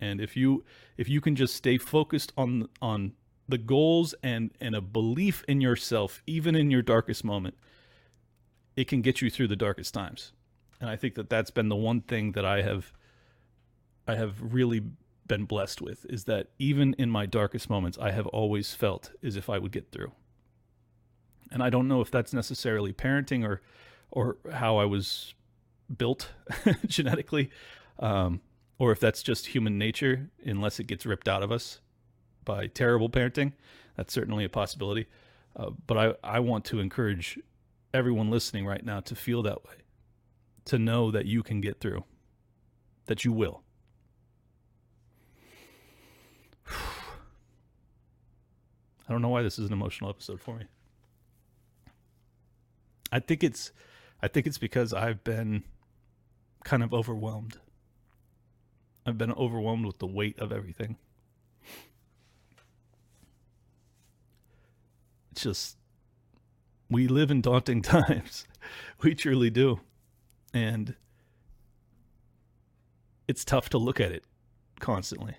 And 0.00 0.20
if 0.20 0.36
you 0.36 0.64
if 0.96 1.08
you 1.08 1.20
can 1.20 1.36
just 1.36 1.54
stay 1.54 1.76
focused 1.76 2.32
on 2.36 2.68
on 2.80 3.12
the 3.48 3.58
goals 3.58 4.14
and 4.22 4.50
and 4.60 4.76
a 4.76 4.80
belief 4.80 5.42
in 5.48 5.60
yourself, 5.60 6.22
even 6.26 6.54
in 6.54 6.70
your 6.70 6.82
darkest 6.82 7.24
moment, 7.24 7.56
it 8.76 8.86
can 8.86 9.00
get 9.00 9.22
you 9.22 9.30
through 9.30 9.48
the 9.48 9.56
darkest 9.56 9.94
times. 9.94 10.32
And 10.80 10.88
I 10.88 10.96
think 10.96 11.14
that 11.14 11.30
that's 11.30 11.50
been 11.50 11.68
the 11.68 11.76
one 11.76 12.02
thing 12.02 12.32
that 12.32 12.44
I 12.44 12.62
have 12.62 12.92
I 14.06 14.14
have 14.14 14.36
really 14.40 14.82
been 15.26 15.44
blessed 15.44 15.80
with 15.80 16.06
is 16.08 16.24
that 16.24 16.48
even 16.58 16.94
in 16.98 17.10
my 17.10 17.26
darkest 17.26 17.68
moments, 17.68 17.98
I 17.98 18.12
have 18.12 18.26
always 18.28 18.74
felt 18.74 19.12
as 19.22 19.36
if 19.36 19.50
I 19.50 19.58
would 19.58 19.72
get 19.72 19.90
through. 19.90 20.12
And 21.50 21.62
I 21.62 21.70
don't 21.70 21.88
know 21.88 22.00
if 22.00 22.10
that's 22.10 22.32
necessarily 22.32 22.92
parenting 22.92 23.44
or 23.44 23.62
or 24.10 24.36
how 24.52 24.76
I 24.76 24.84
was 24.84 25.34
built 25.96 26.32
genetically. 26.86 27.50
Um, 27.98 28.42
or 28.78 28.92
if 28.92 29.00
that's 29.00 29.24
just 29.24 29.46
human 29.46 29.76
nature, 29.76 30.30
unless 30.44 30.78
it 30.78 30.84
gets 30.84 31.04
ripped 31.04 31.26
out 31.26 31.42
of 31.42 31.50
us 31.50 31.80
by 32.48 32.66
terrible 32.66 33.08
parenting. 33.08 33.52
That's 33.96 34.12
certainly 34.12 34.44
a 34.44 34.48
possibility. 34.48 35.06
Uh, 35.54 35.70
but 35.86 35.96
I, 35.96 36.36
I 36.36 36.40
want 36.40 36.64
to 36.66 36.80
encourage 36.80 37.38
everyone 37.92 38.30
listening 38.30 38.66
right 38.66 38.84
now 38.84 39.00
to 39.00 39.14
feel 39.14 39.42
that 39.42 39.64
way, 39.64 39.74
to 40.64 40.78
know 40.78 41.10
that 41.10 41.26
you 41.26 41.42
can 41.42 41.60
get 41.60 41.78
through, 41.78 42.04
that 43.06 43.24
you 43.24 43.32
will. 43.32 43.62
I 46.68 49.12
don't 49.12 49.22
know 49.22 49.28
why 49.28 49.42
this 49.42 49.58
is 49.58 49.66
an 49.66 49.72
emotional 49.72 50.10
episode 50.10 50.40
for 50.40 50.56
me. 50.56 50.64
I 53.12 53.20
think 53.20 53.44
it's 53.44 53.72
I 54.20 54.28
think 54.28 54.46
it's 54.46 54.58
because 54.58 54.92
I've 54.92 55.22
been 55.22 55.62
kind 56.64 56.82
of 56.82 56.92
overwhelmed 56.92 57.58
I've 59.08 59.16
been 59.16 59.32
overwhelmed 59.32 59.86
with 59.86 59.98
the 59.98 60.06
weight 60.06 60.38
of 60.38 60.52
everything. 60.52 60.96
Just, 65.42 65.76
we 66.90 67.08
live 67.08 67.30
in 67.30 67.40
daunting 67.40 67.82
times. 67.82 68.46
we 69.02 69.14
truly 69.14 69.50
do. 69.50 69.80
And 70.52 70.94
it's 73.26 73.44
tough 73.44 73.68
to 73.70 73.78
look 73.78 74.00
at 74.00 74.12
it 74.12 74.24
constantly 74.80 75.34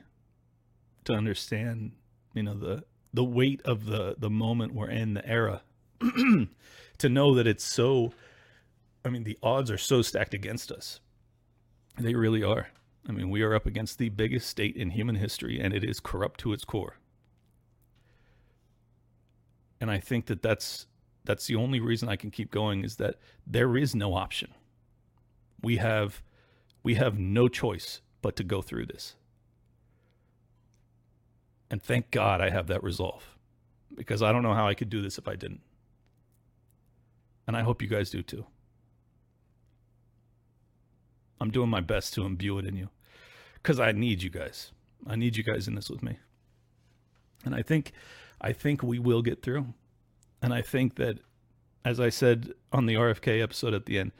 to 1.06 1.14
understand, 1.14 1.94
you 2.34 2.44
know, 2.44 2.54
the, 2.54 2.84
the 3.14 3.24
weight 3.24 3.62
of 3.66 3.86
the, 3.86 4.16
the 4.18 4.30
moment 4.30 4.74
we're 4.74 4.90
in, 4.90 5.16
the 5.16 5.28
era. 5.28 5.64
to 7.00 7.10
know 7.10 7.34
that 7.34 7.48
it's 7.48 7.64
so, 7.64 8.14
I 9.04 9.10
mean, 9.10 9.24
the 9.24 9.38
odds 9.42 9.72
are 9.72 9.78
so 9.78 10.02
stacked 10.02 10.34
against 10.34 10.72
us. 10.72 11.00
They 11.98 12.14
really 12.14 12.44
are. 12.44 12.70
I 13.08 13.12
mean, 13.12 13.30
we 13.30 13.42
are 13.42 13.56
up 13.56 13.66
against 13.66 13.98
the 13.98 14.10
biggest 14.10 14.48
state 14.48 14.76
in 14.76 14.92
human 14.92 15.16
history, 15.16 15.60
and 15.60 15.74
it 15.74 15.84
is 15.84 16.00
corrupt 16.00 16.40
to 16.42 16.54
its 16.54 16.64
core. 16.64 16.98
And 19.82 19.89
I 19.89 20.00
think 20.00 20.26
that 20.28 20.42
that's 20.42 20.88
that's 21.26 21.48
the 21.48 21.56
only 21.56 21.80
reason 21.80 22.10
I 22.10 22.15
can 22.15 22.32
keep 22.32 22.52
going 22.52 22.84
is 22.84 22.96
that 22.96 23.15
there 23.46 23.78
is 23.78 23.94
no 23.96 24.13
option. 24.13 24.52
We 25.62 25.78
have 25.78 26.22
we 26.84 26.96
have 26.96 27.20
no 27.20 27.48
choice 27.48 28.02
but 28.22 28.36
to 28.38 28.44
go 28.44 28.62
through 28.62 28.88
this. 28.88 29.15
And 31.70 31.82
thank 31.82 32.12
God 32.12 32.42
I 32.42 32.50
have 32.50 32.68
that 32.68 32.84
resolve 32.84 33.38
because 33.96 34.24
I 34.24 34.32
don't 34.32 34.44
know 34.44 34.54
how 34.54 34.68
I 34.68 34.74
could 34.74 34.89
do 34.89 35.02
this 35.02 35.18
if 35.18 35.28
I 35.28 35.36
didn't. 35.36 35.62
And 37.48 37.56
I 37.56 37.62
hope 37.62 37.82
you 37.82 37.88
guys 37.88 38.10
do 38.10 38.22
too. 38.22 38.46
I'm 41.42 41.52
doing 41.52 41.70
my 41.70 41.82
best 41.82 42.13
to 42.15 42.26
imbue 42.26 42.58
it 42.58 42.65
in 42.65 42.76
you 42.76 42.89
because 43.56 43.80
I 43.80 43.92
need 43.92 44.24
you 44.24 44.30
guys. 44.30 44.72
I 45.08 45.15
need 45.15 45.38
you 45.38 45.44
guys 45.44 45.68
in 45.68 45.76
this 45.76 45.89
with 45.89 46.04
me. 46.04 46.18
And 47.46 47.56
I 47.56 47.62
think, 47.62 47.94
I 48.41 48.54
think 48.54 48.84
we 48.84 48.99
will 48.99 49.21
get 49.21 49.41
through. 49.41 49.73
And 50.41 50.54
I 50.54 50.62
think 50.62 50.95
that, 50.95 51.19
as 51.84 51.99
I 51.99 52.10
said 52.10 52.54
on 52.71 52.86
the 52.86 52.95
RFK 52.95 53.41
episode 53.41 53.73
at 53.73 53.86
the 53.86 53.99
end, 53.99 54.12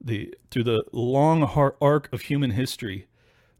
the 0.00 0.34
through 0.50 0.64
the 0.64 0.82
long 0.92 1.42
arc 1.80 2.12
of 2.12 2.22
human 2.22 2.52
history, 2.52 3.06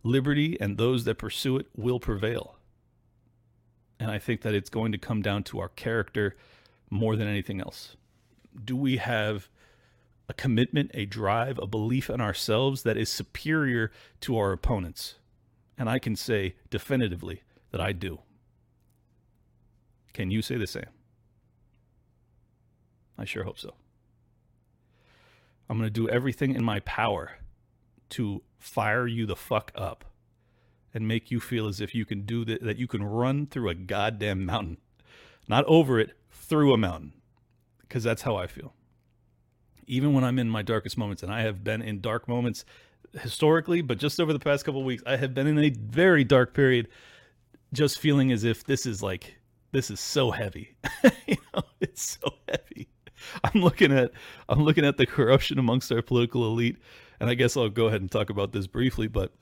liberty 0.03 0.59
and 0.61 0.79
those 0.79 1.05
that 1.05 1.17
pursue 1.17 1.57
it 1.59 1.67
will 1.77 2.01
prevail. 2.01 2.57
And 3.99 4.11
I 4.11 4.19
think 4.19 4.41
that 4.41 4.55
it's 4.55 4.71
going 4.71 4.93
to 4.93 4.99
come 4.99 5.21
down 5.21 5.45
to 5.45 5.61
our 5.61 5.69
character 5.69 6.37
more 6.89 7.17
than 7.17 7.29
anything 7.29 7.61
else. 7.61 7.97
Do 8.65 8.75
we 8.75 8.97
have 8.97 9.49
a 10.31 10.33
commitment, 10.33 10.93
a 10.95 11.05
drive, 11.07 11.59
a 11.59 11.67
belief 11.67 12.09
in 12.09 12.21
ourselves 12.21 12.85
that 12.85 12.97
is 12.97 13.09
superior 13.09 13.91
to 14.21 14.39
our 14.39 14.53
opponents. 14.53 15.17
And 15.77 15.91
I 15.91 15.99
can 15.99 16.15
say 16.15 16.55
definitively 16.71 17.43
that 17.73 17.81
I 17.81 17.91
do. 17.91 18.21
Can 20.13 20.31
you 20.31 20.43
say 20.43 20.57
the 20.57 20.67
same? 20.67 20.87
I 23.19 23.25
sure 23.25 23.45
hope 23.45 23.59
so. 23.59 23.75
I'm 25.69 25.79
going 25.79 25.87
to 25.87 25.91
do 25.91 26.09
everything 26.09 26.55
in 26.55 26.65
my 26.65 26.81
power 26.81 27.39
to 28.11 28.43
fire 28.59 29.07
you 29.07 29.27
the 29.27 29.37
fuck 29.37 29.71
up 29.75 30.05
and 30.93 31.07
make 31.07 31.31
you 31.31 31.39
feel 31.39 31.69
as 31.69 31.81
if 31.81 31.95
you 31.95 32.05
can 32.05 32.23
do 32.23 32.45
that, 32.45 32.63
that 32.63 32.79
you 32.79 32.89
can 32.89 33.05
run 33.05 33.47
through 33.47 33.69
a 33.69 33.75
goddamn 33.75 34.45
mountain. 34.45 34.79
Not 35.47 35.65
over 35.67 36.01
it, 36.01 36.17
through 36.33 36.73
a 36.73 36.79
mountain. 36.79 37.13
Because 37.83 38.03
that's 38.03 38.23
how 38.23 38.37
I 38.37 38.47
feel 38.47 38.75
even 39.91 40.13
when 40.13 40.23
I'm 40.23 40.39
in 40.39 40.49
my 40.49 40.63
darkest 40.63 40.97
moments, 40.97 41.23
and 41.23 41.33
I 41.33 41.43
have 41.43 41.65
been 41.65 41.83
in 41.83 42.01
dark 42.01 42.29
moments 42.29 42.65
historically, 43.21 43.83
but 43.83 43.99
just 43.99 44.21
over 44.21 44.33
the 44.33 44.39
past 44.39 44.65
couple 44.65 44.85
weeks, 44.85 45.03
I 45.05 45.17
have 45.17 45.35
been 45.35 45.49
in 45.49 45.59
a 45.59 45.71
very 45.71 46.23
dark 46.23 46.55
period, 46.55 46.89
just 47.73 47.99
feeling 47.99 48.31
as 48.31 48.45
if 48.45 48.65
this 48.65 48.87
is 48.87 49.03
like 49.03 49.40
this 49.73 49.91
is 49.91 50.01
so 50.01 50.31
heavy. 50.31 50.75
you 51.27 51.37
know, 51.55 51.63
it's 51.81 52.19
so 52.21 52.33
heavy. 52.49 52.89
I'm 53.45 53.61
looking 53.61 53.93
at 53.93 54.13
I'm 54.49 54.63
looking 54.63 54.85
at 54.85 54.97
the 54.97 55.07
corruption 55.07 55.59
amongst 55.59 55.93
our 55.93 56.03
political 56.03 56.45
elite, 56.45 56.79
and 57.21 57.31
I 57.31 57.35
guess 57.35 57.57
I'll 57.57 57.69
go 57.69 57.87
ahead 57.87 58.01
and 58.01 58.11
talk 58.11 58.31
about 58.31 58.53
this 58.53 58.67
briefly. 58.67 59.07
But 59.07 59.33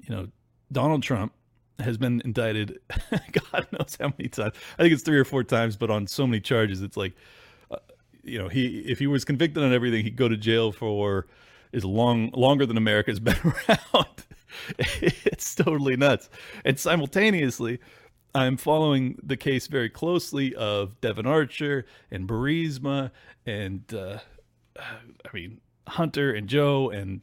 you 0.00 0.14
know, 0.14 0.28
Donald 0.72 1.02
Trump 1.02 1.32
has 1.80 1.96
been 1.96 2.20
indicted, 2.24 2.78
God 3.10 3.66
knows 3.72 3.96
how 3.98 4.12
many 4.18 4.28
times. 4.28 4.54
I 4.78 4.82
think 4.82 4.92
it's 4.92 5.02
three 5.02 5.18
or 5.18 5.24
four 5.24 5.44
times, 5.44 5.76
but 5.76 5.90
on 5.90 6.06
so 6.06 6.26
many 6.26 6.40
charges, 6.40 6.82
it's 6.82 6.96
like, 6.96 7.14
uh, 7.70 7.76
you 8.22 8.38
know, 8.38 8.48
he 8.48 8.80
if 8.80 8.98
he 8.98 9.06
was 9.06 9.24
convicted 9.24 9.62
on 9.62 9.72
everything, 9.72 10.04
he'd 10.04 10.16
go 10.16 10.28
to 10.28 10.36
jail 10.36 10.72
for 10.72 11.26
is 11.72 11.84
long 11.84 12.30
longer 12.34 12.66
than 12.66 12.76
America's 12.76 13.20
been 13.20 13.38
around. 13.44 14.24
it's 14.78 15.54
totally 15.54 15.96
nuts, 15.96 16.28
and 16.64 16.78
simultaneously 16.78 17.78
I'm 18.34 18.56
following 18.56 19.18
the 19.22 19.36
case 19.36 19.66
very 19.66 19.88
closely 19.88 20.54
of 20.54 21.00
Devon 21.00 21.26
Archer 21.26 21.86
and 22.10 22.28
Burisma 22.28 23.10
and 23.44 23.82
uh, 23.92 24.18
I 24.78 25.32
mean 25.32 25.60
Hunter 25.88 26.32
and 26.32 26.48
Joe 26.48 26.90
and 26.90 27.20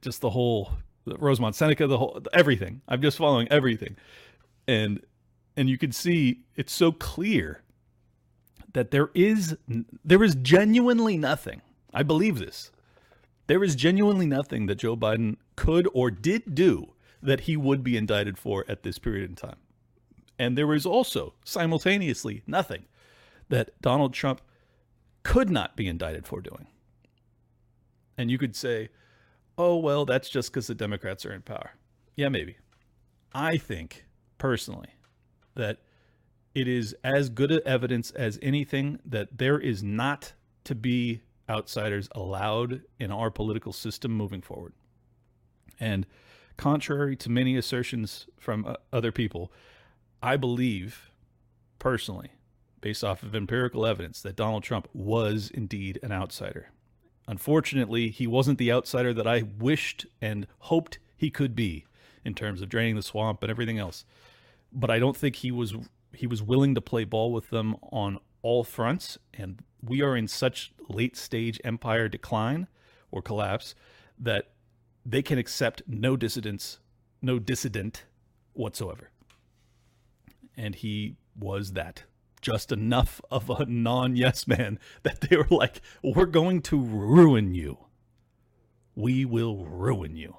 just 0.00 0.20
the 0.20 0.30
whole 0.30 0.70
Rosemont 1.06 1.54
Seneca, 1.54 1.86
the 1.86 1.98
whole 1.98 2.20
everything. 2.32 2.80
I'm 2.88 3.02
just 3.02 3.18
following 3.18 3.48
everything, 3.48 3.96
and 4.66 5.00
and 5.56 5.68
you 5.68 5.78
can 5.78 5.92
see 5.92 6.40
it's 6.56 6.72
so 6.72 6.92
clear 6.92 7.62
that 8.72 8.90
there 8.90 9.10
is 9.14 9.56
there 10.04 10.22
is 10.22 10.34
genuinely 10.36 11.16
nothing. 11.16 11.62
I 11.92 12.02
believe 12.02 12.38
this. 12.38 12.70
There 13.46 13.62
is 13.62 13.74
genuinely 13.74 14.26
nothing 14.26 14.66
that 14.66 14.76
Joe 14.76 14.96
Biden 14.96 15.36
could 15.56 15.88
or 15.92 16.10
did 16.10 16.54
do 16.54 16.94
that 17.22 17.40
he 17.40 17.56
would 17.56 17.84
be 17.84 17.96
indicted 17.96 18.38
for 18.38 18.64
at 18.68 18.82
this 18.82 18.98
period 18.98 19.28
in 19.28 19.36
time. 19.36 19.56
And 20.38 20.58
there 20.58 20.66
was 20.66 20.84
also 20.84 21.34
simultaneously 21.44 22.42
nothing 22.46 22.84
that 23.48 23.80
Donald 23.80 24.12
Trump 24.12 24.40
could 25.22 25.50
not 25.50 25.76
be 25.76 25.86
indicted 25.86 26.26
for 26.26 26.40
doing. 26.40 26.66
And 28.18 28.30
you 28.30 28.38
could 28.38 28.56
say, 28.56 28.90
oh, 29.56 29.76
well, 29.76 30.04
that's 30.04 30.28
just 30.28 30.52
because 30.52 30.66
the 30.66 30.74
Democrats 30.74 31.24
are 31.24 31.32
in 31.32 31.42
power. 31.42 31.72
Yeah, 32.16 32.28
maybe. 32.28 32.56
I 33.32 33.56
think 33.56 34.04
personally 34.38 34.90
that 35.54 35.78
it 36.54 36.68
is 36.68 36.94
as 37.02 37.28
good 37.28 37.50
evidence 37.66 38.10
as 38.12 38.38
anything 38.42 39.00
that 39.04 39.38
there 39.38 39.58
is 39.58 39.82
not 39.82 40.32
to 40.64 40.74
be 40.74 41.22
outsiders 41.48 42.08
allowed 42.12 42.82
in 42.98 43.10
our 43.10 43.30
political 43.30 43.72
system 43.72 44.12
moving 44.12 44.40
forward. 44.40 44.72
And 45.80 46.06
contrary 46.56 47.16
to 47.16 47.30
many 47.30 47.56
assertions 47.56 48.26
from 48.38 48.64
uh, 48.64 48.74
other 48.92 49.12
people, 49.12 49.52
I 50.24 50.38
believe 50.38 51.10
personally, 51.78 52.30
based 52.80 53.04
off 53.04 53.22
of 53.22 53.34
empirical 53.34 53.84
evidence, 53.84 54.22
that 54.22 54.36
Donald 54.36 54.62
Trump 54.62 54.88
was 54.94 55.50
indeed 55.52 55.98
an 56.02 56.12
outsider. 56.12 56.70
Unfortunately, 57.28 58.08
he 58.08 58.26
wasn't 58.26 58.56
the 58.56 58.72
outsider 58.72 59.12
that 59.12 59.26
I 59.26 59.42
wished 59.42 60.06
and 60.22 60.46
hoped 60.60 60.98
he 61.14 61.30
could 61.30 61.54
be 61.54 61.84
in 62.24 62.32
terms 62.32 62.62
of 62.62 62.70
draining 62.70 62.96
the 62.96 63.02
swamp 63.02 63.42
and 63.42 63.50
everything 63.50 63.78
else. 63.78 64.06
But 64.72 64.90
I 64.90 64.98
don't 64.98 65.14
think 65.14 65.36
he 65.36 65.50
was 65.50 65.74
he 66.14 66.26
was 66.26 66.42
willing 66.42 66.74
to 66.74 66.80
play 66.80 67.04
ball 67.04 67.30
with 67.30 67.50
them 67.50 67.76
on 67.92 68.18
all 68.40 68.64
fronts 68.64 69.18
and 69.34 69.60
we 69.82 70.00
are 70.00 70.16
in 70.16 70.26
such 70.26 70.72
late 70.88 71.18
stage 71.18 71.60
empire 71.64 72.08
decline 72.08 72.66
or 73.10 73.20
collapse 73.20 73.74
that 74.18 74.52
they 75.04 75.20
can 75.20 75.36
accept 75.36 75.82
no 75.86 76.16
dissidents, 76.16 76.78
no 77.20 77.38
dissident 77.38 78.04
whatsoever 78.54 79.10
and 80.56 80.74
he 80.74 81.16
was 81.36 81.72
that 81.72 82.04
just 82.44 82.70
enough 82.70 83.20
of 83.30 83.48
a 83.50 83.64
non 83.64 84.14
yes 84.16 84.46
man 84.46 84.78
that 85.02 85.22
they 85.22 85.36
were 85.36 85.46
like, 85.50 85.80
we're 86.02 86.26
going 86.26 86.62
to 86.62 86.80
ruin 86.80 87.54
you. 87.54 87.78
We 88.94 89.24
will 89.24 89.66
ruin 89.66 90.14
you. 90.14 90.36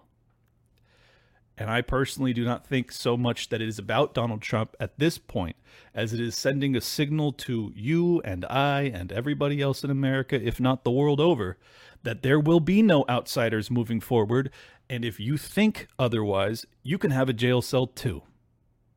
And 1.58 1.70
I 1.70 1.82
personally 1.82 2.34
do 2.34 2.44
not 2.44 2.68
think 2.68 2.92
so 2.92 3.16
much 3.16 3.48
that 3.50 3.62
it 3.62 3.68
is 3.68 3.80
about 3.80 4.14
Donald 4.14 4.42
Trump 4.42 4.76
at 4.80 5.00
this 5.00 5.18
point 5.18 5.56
as 5.94 6.14
it 6.14 6.20
is 6.20 6.38
sending 6.38 6.76
a 6.76 6.82
signal 6.82 7.32
to 7.32 7.72
you 7.74 8.22
and 8.24 8.44
I 8.46 8.82
and 8.94 9.12
everybody 9.12 9.62
else 9.62 9.84
in 9.84 9.90
America, 9.90 10.36
if 10.36 10.60
not 10.60 10.84
the 10.84 10.92
world 10.92 11.22
over, 11.22 11.58
that 12.04 12.24
there 12.24 12.40
will 12.40 12.60
be 12.60 12.82
no 12.82 13.06
outsiders 13.10 13.72
moving 13.72 14.02
forward. 14.02 14.52
And 14.90 15.06
if 15.06 15.18
you 15.18 15.38
think 15.38 15.88
otherwise, 15.98 16.66
you 16.84 16.98
can 16.98 17.12
have 17.12 17.30
a 17.30 17.34
jail 17.34 17.62
cell 17.62 17.88
too, 17.88 18.24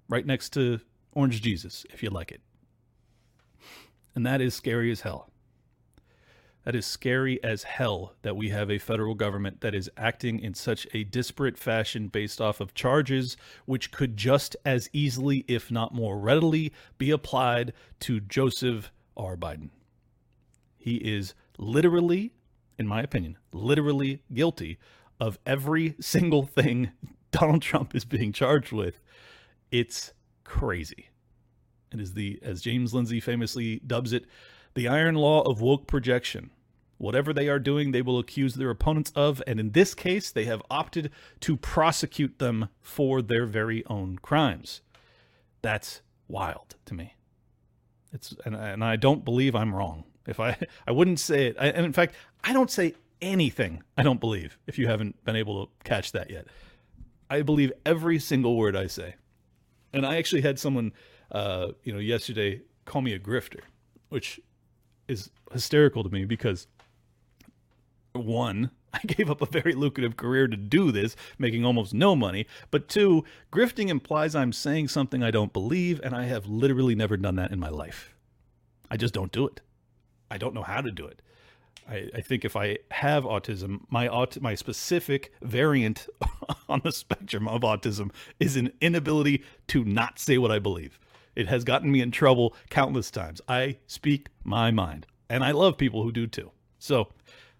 right 0.09 0.27
next 0.27 0.51
to 0.55 0.81
Orange 1.13 1.43
Jesus, 1.43 1.85
if 1.91 2.03
you 2.03 2.11
like 2.11 2.31
it. 2.31 2.41
And 4.15 4.27
that 4.27 4.41
is 4.41 4.55
scary 4.55 4.91
as 4.91 5.03
hell. 5.03 5.31
That 6.65 6.75
is 6.75 6.85
scary 6.85 7.43
as 7.43 7.63
hell 7.63 8.15
that 8.23 8.37
we 8.37 8.51
have 8.51 8.71
a 8.71 8.79
federal 8.79 9.15
government 9.15 9.63
that 9.63 9.75
is 9.75 9.91
acting 9.97 10.39
in 10.39 10.53
such 10.53 10.87
a 10.93 11.05
disparate 11.05 11.57
fashion 11.57 12.09
based 12.09 12.41
off 12.41 12.61
of 12.61 12.75
charges 12.75 13.37
which 13.65 13.91
could 13.91 14.17
just 14.17 14.55
as 14.67 14.91
easily, 14.93 15.45
if 15.49 15.71
not 15.71 15.95
more 15.95 16.19
readily, 16.19 16.73
be 16.99 17.11
applied 17.11 17.73
to 18.01 18.21
Joseph 18.21 18.93
R. 19.17 19.37
Biden. 19.37 19.71
He 20.77 20.97
is 20.97 21.33
literally, 21.57 22.33
in 22.79 22.87
my 22.87 23.03
opinion, 23.03 23.39
literally 23.53 24.23
guilty 24.33 24.79
of 25.19 25.39
every 25.47 25.97
single 26.01 26.45
thing 26.45 26.91
Donald 27.31 27.63
Trump 27.63 27.95
is 27.95 28.05
being 28.05 28.33
charged 28.33 28.73
with. 28.73 29.01
It's 29.71 30.13
crazy. 30.49 31.11
It 31.93 32.01
is 32.01 32.15
the, 32.15 32.39
as 32.43 32.63
James 32.63 32.95
Lindsay 32.95 33.21
famously 33.21 33.81
dubs 33.87 34.13
it, 34.13 34.25
the 34.75 34.89
iron 34.89 35.15
law 35.15 35.43
of 35.43 35.61
woke 35.61 35.87
projection. 35.87 36.51
Whatever 36.97 37.33
they 37.33 37.49
are 37.49 37.61
doing, 37.61 37.93
they 37.93 38.03
will 38.03 38.19
accuse 38.19 38.55
their 38.55 38.71
opponents 38.71 39.13
of, 39.15 39.43
and 39.47 39.61
in 39.61 39.71
this 39.71 39.95
case, 39.95 40.33
they 40.33 40.45
have 40.47 40.63
opted 40.71 41.11
to 41.41 41.57
prosecute 41.57 42.39
them 42.39 42.71
for 42.81 43.23
their 43.23 43.47
very 43.47 43.85
own 43.87 44.19
crimes. 44.19 44.81
That's 45.63 46.01
wild 46.27 46.75
to 46.87 46.95
me. 46.95 47.15
It's 48.13 48.35
and, 48.45 48.57
and 48.57 48.83
I 48.83 48.97
don't 48.97 49.25
believe 49.25 49.55
I'm 49.55 49.75
wrong. 49.75 50.05
If 50.27 50.41
I 50.41 50.57
I 50.87 50.93
wouldn't 50.93 51.21
say 51.21 51.49
it, 51.49 51.57
I, 51.61 51.67
and 51.67 51.85
in 51.85 51.93
fact, 51.93 52.15
I 52.43 52.53
don't 52.53 52.71
say 52.71 52.95
anything 53.21 53.83
I 53.97 54.03
don't 54.03 54.21
believe. 54.21 54.59
If 54.67 54.79
you 54.79 54.89
haven't 54.89 55.23
been 55.25 55.37
able 55.37 55.67
to 55.67 55.73
catch 55.85 56.13
that 56.13 56.31
yet, 56.31 56.47
I 57.29 57.43
believe 57.43 57.73
every 57.85 58.19
single 58.19 58.57
word 58.57 58.75
I 58.75 58.87
say. 58.87 59.17
And 59.93 60.07
I 60.07 60.17
actually 60.17 60.43
had 60.43 60.59
someone, 60.59 60.93
uh, 61.31 61.69
you 61.83 61.93
know, 61.93 61.99
yesterday 61.99 62.63
call 62.85 63.03
me 63.03 63.13
a 63.13 63.19
grifter, 63.19 63.61
which 64.09 64.41
is 65.07 65.31
hysterical 65.53 66.03
to 66.05 66.11
me 66.11 66.25
because 66.25 66.67
one, 68.13 68.71
I 68.93 69.01
gave 69.07 69.31
up 69.31 69.43
a 69.43 69.47
very 69.47 69.75
lucrative 69.75 70.17
career 70.17 70.49
to 70.49 70.57
do 70.57 70.91
this, 70.91 71.15
making 71.39 71.65
almost 71.65 71.93
no 71.95 72.17
money. 72.17 72.47
But 72.71 72.89
two, 72.89 73.25
grifting 73.53 73.89
implies 73.89 74.35
I'm 74.35 74.53
saying 74.53 74.89
something 74.89 75.23
I 75.23 75.31
don't 75.31 75.53
believe, 75.53 76.01
and 76.03 76.15
I 76.15 76.25
have 76.25 76.47
literally 76.47 76.95
never 76.95 77.17
done 77.17 77.37
that 77.37 77.53
in 77.53 77.61
my 77.61 77.69
life. 77.69 78.15
I 78.91 78.97
just 78.97 79.15
don't 79.15 79.33
do 79.33 79.47
it. 79.47 79.61
I 80.31 80.39
don't 80.39 80.55
know 80.55 80.63
how 80.63 80.81
to 80.81 80.91
do 80.91 81.07
it. 81.07 81.21
I, 81.89 82.09
I 82.15 82.21
think 82.21 82.45
if 82.45 82.55
I 82.55 82.79
have 82.91 83.25
autism, 83.25 83.81
my 83.89 84.09
aut- 84.09 84.41
my 84.41 84.55
specific 84.55 85.33
variant 85.43 86.07
on 86.69 86.81
the 86.85 86.93
spectrum 86.93 87.49
of 87.49 87.63
autism 87.63 88.11
is 88.39 88.57
an 88.57 88.73
inability 88.81 89.43
to 89.69 89.85
not 89.85 90.19
say 90.19 90.39
what 90.39 90.51
I 90.51 90.59
believe. 90.59 90.99
It 91.35 91.49
has 91.49 91.65
gotten 91.65 91.91
me 91.91 92.01
in 92.01 92.11
trouble 92.11 92.55
countless 92.69 93.11
times. 93.11 93.41
I 93.49 93.79
speak 93.87 94.29
my 94.45 94.71
mind, 94.71 95.07
and 95.31 95.45
I 95.45 95.53
love 95.53 95.79
people 95.79 96.03
who 96.03 96.13
do 96.13 96.27
too. 96.27 96.51
So, 96.79 97.09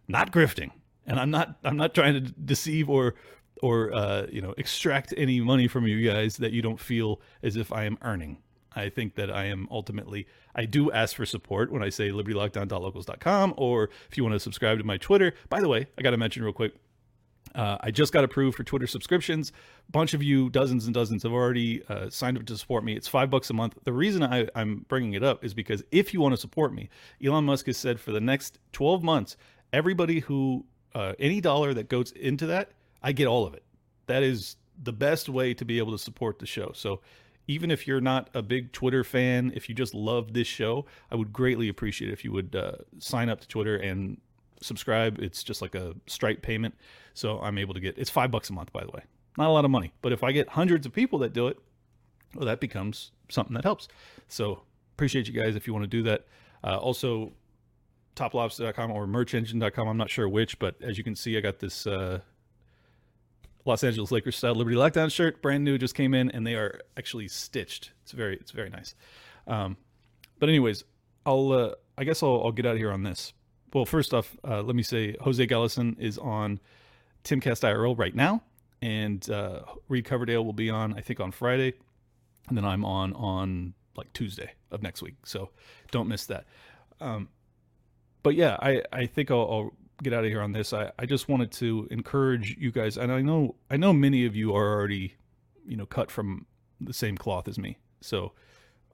not 0.09 0.33
grifting, 0.33 0.71
and 1.07 1.19
I'm 1.19 1.31
not 1.31 1.59
I'm 1.65 1.77
not 1.77 1.95
trying 1.95 2.15
to 2.15 2.21
deceive 2.21 2.91
or 2.91 3.15
or 3.63 3.93
uh, 3.93 4.27
you 4.31 4.41
know 4.41 4.55
extract 4.59 5.15
any 5.17 5.41
money 5.41 5.69
from 5.69 5.87
you 5.87 6.07
guys 6.09 6.37
that 6.39 6.53
you 6.53 6.61
don't 6.63 6.81
feel 6.81 7.21
as 7.43 7.57
if 7.57 7.73
I 7.73 7.85
am 7.85 7.99
earning. 8.03 8.39
I 8.79 8.89
think 8.89 9.15
that 9.17 9.31
I 9.31 9.47
am 9.47 9.69
ultimately, 9.71 10.27
I 10.55 10.65
do 10.65 10.91
ask 10.93 11.17
for 11.17 11.27
support 11.27 11.73
when 11.73 11.83
I 11.83 11.89
say 11.89 12.11
libertylockdown.locals.com 12.11 13.55
or 13.57 13.91
if 14.11 14.17
you 14.17 14.23
want 14.23 14.35
to 14.35 14.41
subscribe 14.41 14.79
to 14.79 14.85
my 14.85 14.97
Twitter. 14.97 15.35
By 15.49 15.61
the 15.61 15.69
way, 15.69 15.87
I 15.99 16.03
got 16.03 16.11
to 16.11 16.17
mention 16.17 16.43
real 16.43 16.53
quick. 16.53 16.75
Uh, 17.55 17.79
I 17.81 17.91
just 17.91 18.13
got 18.13 18.25
approved 18.25 18.57
for 18.57 18.63
Twitter 18.63 18.87
subscriptions. 18.87 19.53
A 19.89 19.93
bunch 19.93 20.15
of 20.15 20.23
you, 20.23 20.51
dozens 20.51 20.85
and 20.85 20.95
dozens, 20.95 21.23
have 21.23 21.33
already 21.33 21.83
uh, 21.89 22.11
signed 22.11 22.37
up 22.37 22.45
to 22.47 22.57
support 22.57 22.85
me. 22.85 22.95
It's 22.95 23.09
five 23.09 23.31
bucks 23.31 23.51
a 23.51 23.55
month. 23.55 23.77
The 23.85 23.93
reason 23.93 24.23
I, 24.23 24.49
I'm 24.55 24.85
bringing 24.89 25.15
it 25.15 25.25
up 25.25 25.45
is 25.45 25.55
because 25.55 25.83
if 25.91 26.13
you 26.13 26.21
want 26.21 26.35
to 26.35 26.37
support 26.37 26.73
me, 26.73 26.89
Elon 27.25 27.45
Musk 27.45 27.67
has 27.67 27.77
said 27.77 27.99
for 27.99 28.13
the 28.13 28.21
next 28.21 28.59
12 28.73 29.03
months, 29.03 29.37
everybody 29.73 30.21
who, 30.21 30.67
uh, 30.95 31.15
any 31.19 31.41
dollar 31.41 31.75
that 31.75 31.89
goes 31.89 32.13
into 32.13 32.47
that, 32.47 32.71
I 33.03 33.13
get 33.13 33.27
all 33.27 33.47
of 33.47 33.55
it. 33.55 33.65
That 34.07 34.23
is 34.23 34.57
the 34.81 34.93
best 34.93 35.29
way 35.29 35.55
to 35.55 35.65
be 35.65 35.79
able 35.79 35.93
to 35.93 35.99
support 35.99 36.39
the 36.39 36.47
show. 36.47 36.73
So 36.75 37.01
even 37.49 37.71
if 37.71 37.87
you're 37.87 38.01
not 38.01 38.29
a 38.35 38.43
big 38.43 38.73
Twitter 38.73 39.03
fan, 39.03 39.53
if 39.57 39.69
you 39.69 39.75
just 39.75 39.95
love 39.95 40.35
this 40.35 40.47
show, 40.47 40.85
I 41.11 41.17
would 41.17 41.33
greatly 41.33 41.69
appreciate 41.69 42.13
if 42.13 42.23
you 42.25 42.31
would 42.31 42.55
uh, 42.55 42.73
sign 42.99 43.31
up 43.31 43.41
to 43.41 43.49
Twitter 43.49 43.77
and 43.77 44.21
subscribe. 44.61 45.19
It's 45.19 45.43
just 45.43 45.63
like 45.63 45.75
a 45.75 45.95
Stripe 46.07 46.43
payment, 46.43 46.75
so 47.15 47.41
I'm 47.41 47.59
able 47.59 47.75
to 47.75 47.81
get. 47.81 47.97
It's 47.99 48.11
five 48.11 48.31
bucks 48.31 48.51
a 48.51 48.53
month, 48.53 48.73
by 48.73 48.85
the 48.85 48.91
way. 48.91 49.03
Not 49.39 49.49
a 49.49 49.53
lot 49.53 49.65
of 49.65 49.71
money, 49.71 49.93
but 50.03 50.13
if 50.13 50.23
I 50.23 50.31
get 50.33 50.51
hundreds 50.51 50.85
of 50.85 50.93
people 50.93 51.19
that 51.21 51.33
do 51.33 51.49
it, 51.49 51.59
well, 52.35 52.45
that 52.45 52.61
becomes 52.61 53.13
something 53.31 53.55
that 53.55 53.65
helps. 53.65 53.89
So 54.29 54.63
appreciate 54.95 55.27
you 55.27 55.33
guys 55.33 55.57
if 55.57 55.67
you 55.67 55.73
want 55.73 55.85
to 55.85 55.89
do 55.89 56.03
that. 56.03 56.27
Uh, 56.63 56.77
also, 56.77 57.33
toplobsta.com 58.15 58.91
or 58.91 59.07
merchengine.com. 59.07 59.89
I'm 59.89 59.97
not 59.97 60.11
sure 60.11 60.29
which, 60.29 60.59
but 60.59 60.75
as 60.83 60.99
you 60.99 61.05
can 61.05 61.15
see, 61.15 61.39
I 61.39 61.41
got 61.41 61.61
this 61.61 61.87
uh, 61.87 62.21
Los 63.69 63.85
Angeles 63.85 64.11
Lakers 64.11 64.35
style 64.35 64.55
Liberty 64.55 64.77
Lockdown 64.77 65.13
shirt, 65.13 65.43
brand 65.43 65.63
new, 65.63 65.77
just 65.77 65.95
came 65.95 66.15
in, 66.15 66.31
and 66.31 66.47
they 66.47 66.55
are 66.55 66.81
actually 66.97 67.29
stitched. 67.29 67.93
It's 68.03 68.13
very, 68.13 68.37
it's 68.37 68.51
very 68.51 68.71
nice. 68.71 68.95
Um, 69.47 69.77
but 70.39 70.49
anyways, 70.49 70.85
I'll, 71.27 71.53
uh, 71.53 71.75
I 71.99 72.05
guess 72.05 72.23
I'll, 72.23 72.43
I'll 72.45 72.53
get 72.53 72.65
out 72.65 72.73
of 72.73 72.79
here 72.79 72.91
on 72.91 73.03
this. 73.03 73.35
Well, 73.75 73.85
first 73.85 74.15
off, 74.15 74.35
uh, 74.43 74.63
let 74.63 74.75
me 74.75 74.83
say 74.83 75.15
Jose 75.21 75.47
Gallison 75.47 76.01
is 76.01 76.17
on 76.17 76.61
Timcast 77.25 77.63
IRL 77.63 77.97
right 77.99 78.15
now, 78.15 78.43
and 78.81 79.29
uh, 79.29 79.61
Reed 79.89 80.07
Coverdale 80.07 80.47
will 80.47 80.55
be 80.55 80.71
on, 80.71 80.95
I 80.95 81.03
think, 81.03 81.21
on 81.21 81.31
Friday, 81.31 81.75
and 82.49 82.57
then 82.57 82.65
I'm 82.65 82.87
on 82.87 83.13
on 83.13 83.75
like 83.99 84.11
Tuesday 84.15 84.53
of 84.71 84.83
next 84.83 85.03
week. 85.03 85.17
So 85.27 85.51
don't 85.91 86.09
miss 86.09 86.25
that. 86.27 86.47
Um, 87.03 87.29
but 88.23 88.35
yeah, 88.35 88.57
I, 88.61 88.83
I 88.93 89.07
think 89.07 89.31
I'll, 89.31 89.41
I'll 89.41 89.73
get 90.03 90.13
out 90.13 90.25
of 90.25 90.31
here 90.31 90.41
on 90.41 90.53
this. 90.53 90.73
I, 90.73 90.93
I 90.99 91.07
just 91.07 91.29
wanted 91.29 91.51
to 91.53 91.89
encourage 91.91 92.57
you 92.59 92.71
guys, 92.71 92.97
and 92.97 93.13
I 93.13 93.21
know 93.21 93.57
I 93.71 93.77
know 93.77 93.93
many 93.93 94.27
of 94.27 94.37
you 94.37 94.55
are 94.55 94.73
already, 94.73 95.15
you 95.67 95.77
know, 95.77 95.87
cut 95.87 96.11
from 96.11 96.47
the 96.81 96.93
same 96.93 97.17
cloth 97.17 97.49
as 97.49 97.59
me. 97.59 97.79
So 98.01 98.33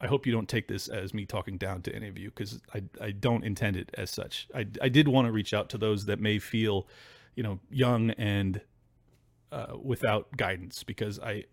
I 0.01 0.07
hope 0.07 0.27
you 0.27 0.33
don't 0.33 0.49
take 0.49 0.69
this 0.69 0.89
as 0.89 1.15
me 1.15 1.27
talking 1.27 1.59
down 1.59 1.83
to 1.83 1.95
any 1.95 2.09
of 2.09 2.19
you 2.19 2.31
because 2.31 2.61
I 2.75 2.83
I 3.01 3.11
don't 3.13 3.45
intend 3.45 3.77
it 3.77 3.91
as 3.95 4.11
such. 4.11 4.49
I 4.55 4.67
I 4.81 4.89
did 4.89 5.09
want 5.09 5.27
to 5.27 5.33
reach 5.33 5.55
out 5.55 5.69
to 5.71 5.79
those 5.79 6.07
that 6.07 6.21
may 6.21 6.39
feel, 6.39 6.89
you 7.37 7.43
know, 7.43 7.61
young 7.71 8.11
and 8.13 8.61
uh, 9.53 9.77
without 9.83 10.37
guidance 10.37 10.83
because 10.83 11.19
I 11.21 11.45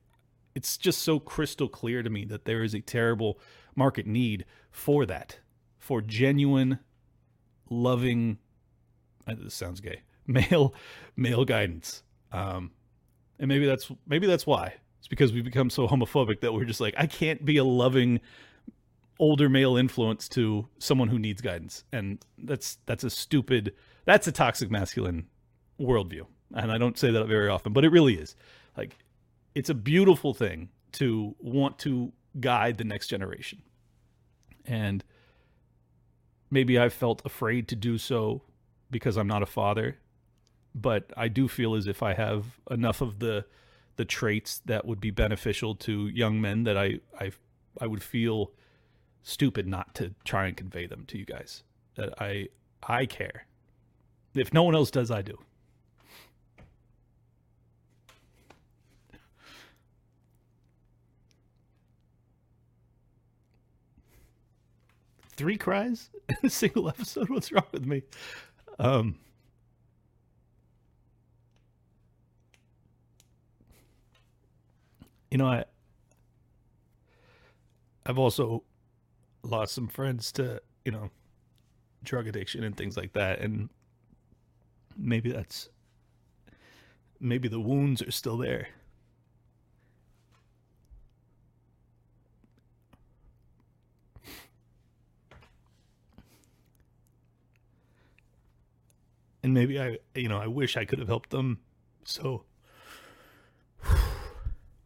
it's 0.56 0.78
just 0.78 1.02
so 1.02 1.20
crystal 1.20 1.70
clear 1.70 2.04
to 2.04 2.10
me 2.10 2.26
that 2.26 2.46
there 2.46 2.64
is 2.64 2.74
a 2.74 2.82
terrible 2.82 3.40
market 3.76 4.06
need 4.06 4.46
for 4.70 5.06
that 5.06 5.40
for 5.78 6.02
genuine 6.02 6.80
loving 7.70 8.38
this 9.28 9.54
sounds 9.54 9.82
gay. 9.82 10.02
Male 10.28 10.74
male 11.16 11.46
guidance. 11.46 12.04
Um 12.32 12.72
and 13.40 13.48
maybe 13.48 13.66
that's 13.66 13.92
maybe 14.08 14.28
that's 14.28 14.46
why. 14.46 14.76
It's 15.00 15.08
because 15.08 15.34
we've 15.34 15.44
become 15.44 15.70
so 15.70 15.88
homophobic 15.88 16.42
that 16.42 16.54
we're 16.54 16.66
just 16.66 16.80
like 16.80 16.94
i 16.98 17.08
can't 17.08 17.44
be 17.44 17.58
a 17.58 17.64
loving 17.64 18.20
older 19.20 19.50
male 19.50 19.78
influence 19.78 20.30
to 20.30 20.68
someone 20.80 21.08
who 21.08 21.20
needs 21.20 21.42
guidance. 21.42 21.84
And 21.92 22.24
that's 22.38 22.78
that's 22.86 23.04
a 23.04 23.10
stupid 23.10 23.74
that's 24.06 24.28
a 24.28 24.32
toxic 24.32 24.70
masculine 24.72 25.28
worldview. 25.80 26.26
And 26.54 26.72
i 26.72 26.78
don't 26.78 26.98
say 26.98 27.12
that 27.12 27.26
very 27.28 27.50
often 27.50 27.74
but 27.74 27.84
it 27.84 27.90
really 27.90 28.16
is. 28.16 28.36
Like 28.78 28.98
it's 29.56 29.70
a 29.70 29.76
beautiful 29.76 30.34
thing 30.34 30.70
to 30.94 31.36
want 31.40 31.80
to 31.80 32.14
guide 32.40 32.78
the 32.78 32.84
next 32.84 33.08
generation. 33.08 33.62
And 34.66 35.04
maybe 36.50 36.78
I've 36.78 36.94
felt 36.94 37.22
afraid 37.26 37.68
to 37.70 37.76
do 37.76 37.98
so 37.98 38.44
because 38.92 39.18
I'm 39.18 39.28
not 39.28 39.42
a 39.42 39.48
father, 39.48 39.98
but 40.76 41.12
I 41.18 41.28
do 41.28 41.48
feel 41.48 41.76
as 41.76 41.88
if 41.88 42.04
I 42.04 42.14
have 42.14 42.60
enough 42.70 43.02
of 43.02 43.20
the 43.20 43.46
the 43.98 44.06
traits 44.06 44.62
that 44.66 44.86
would 44.86 45.02
be 45.02 45.12
beneficial 45.12 45.76
to 45.76 46.08
young 46.08 46.40
men 46.40 46.64
that 46.64 46.78
I 46.78 47.00
I 47.20 47.32
I 47.80 47.88
would 47.88 48.04
feel 48.04 48.52
stupid 49.24 49.68
not 49.68 49.96
to 49.96 50.14
try 50.24 50.48
and 50.48 50.56
convey 50.58 50.86
them 50.86 51.06
to 51.08 51.18
you 51.18 51.26
guys. 51.26 51.64
That 51.96 52.22
I 52.22 52.50
I 52.84 53.06
care. 53.06 53.48
If 54.34 54.54
no 54.54 54.64
one 54.64 54.76
else 54.76 54.92
does, 54.92 55.12
I 55.12 55.22
do. 55.22 55.38
three 65.42 65.58
cries 65.58 66.12
in 66.30 66.36
a 66.44 66.50
single 66.52 66.88
episode. 66.88 67.28
What's 67.30 67.52
wrong 67.52 67.66
with 67.72 67.86
me? 67.86 68.04
Um, 68.82 69.16
you 75.30 75.38
know, 75.38 75.48
I 75.48 75.66
I've 78.06 78.20
also 78.20 78.64
lost 79.44 79.74
some 79.76 79.88
friends 79.88 80.32
to 80.34 80.62
you 80.86 80.92
know 80.92 81.10
drug 82.04 82.28
addiction 82.28 82.64
and 82.64 82.76
things 82.78 82.98
like 82.98 83.14
that, 83.14 83.40
and 83.40 83.70
maybe 84.98 85.32
that's 85.32 85.70
maybe 87.20 87.48
the 87.48 87.60
wounds 87.60 88.02
are 88.02 88.12
still 88.12 88.38
there. 88.38 88.68
And 99.44 99.54
maybe 99.54 99.80
I, 99.80 99.98
you 100.16 100.30
know, 100.30 100.38
I 100.38 100.48
wish 100.48 100.78
I 100.78 100.86
could 100.86 101.00
have 101.00 101.08
helped 101.08 101.32
them. 101.32 101.60
So, 102.04 102.44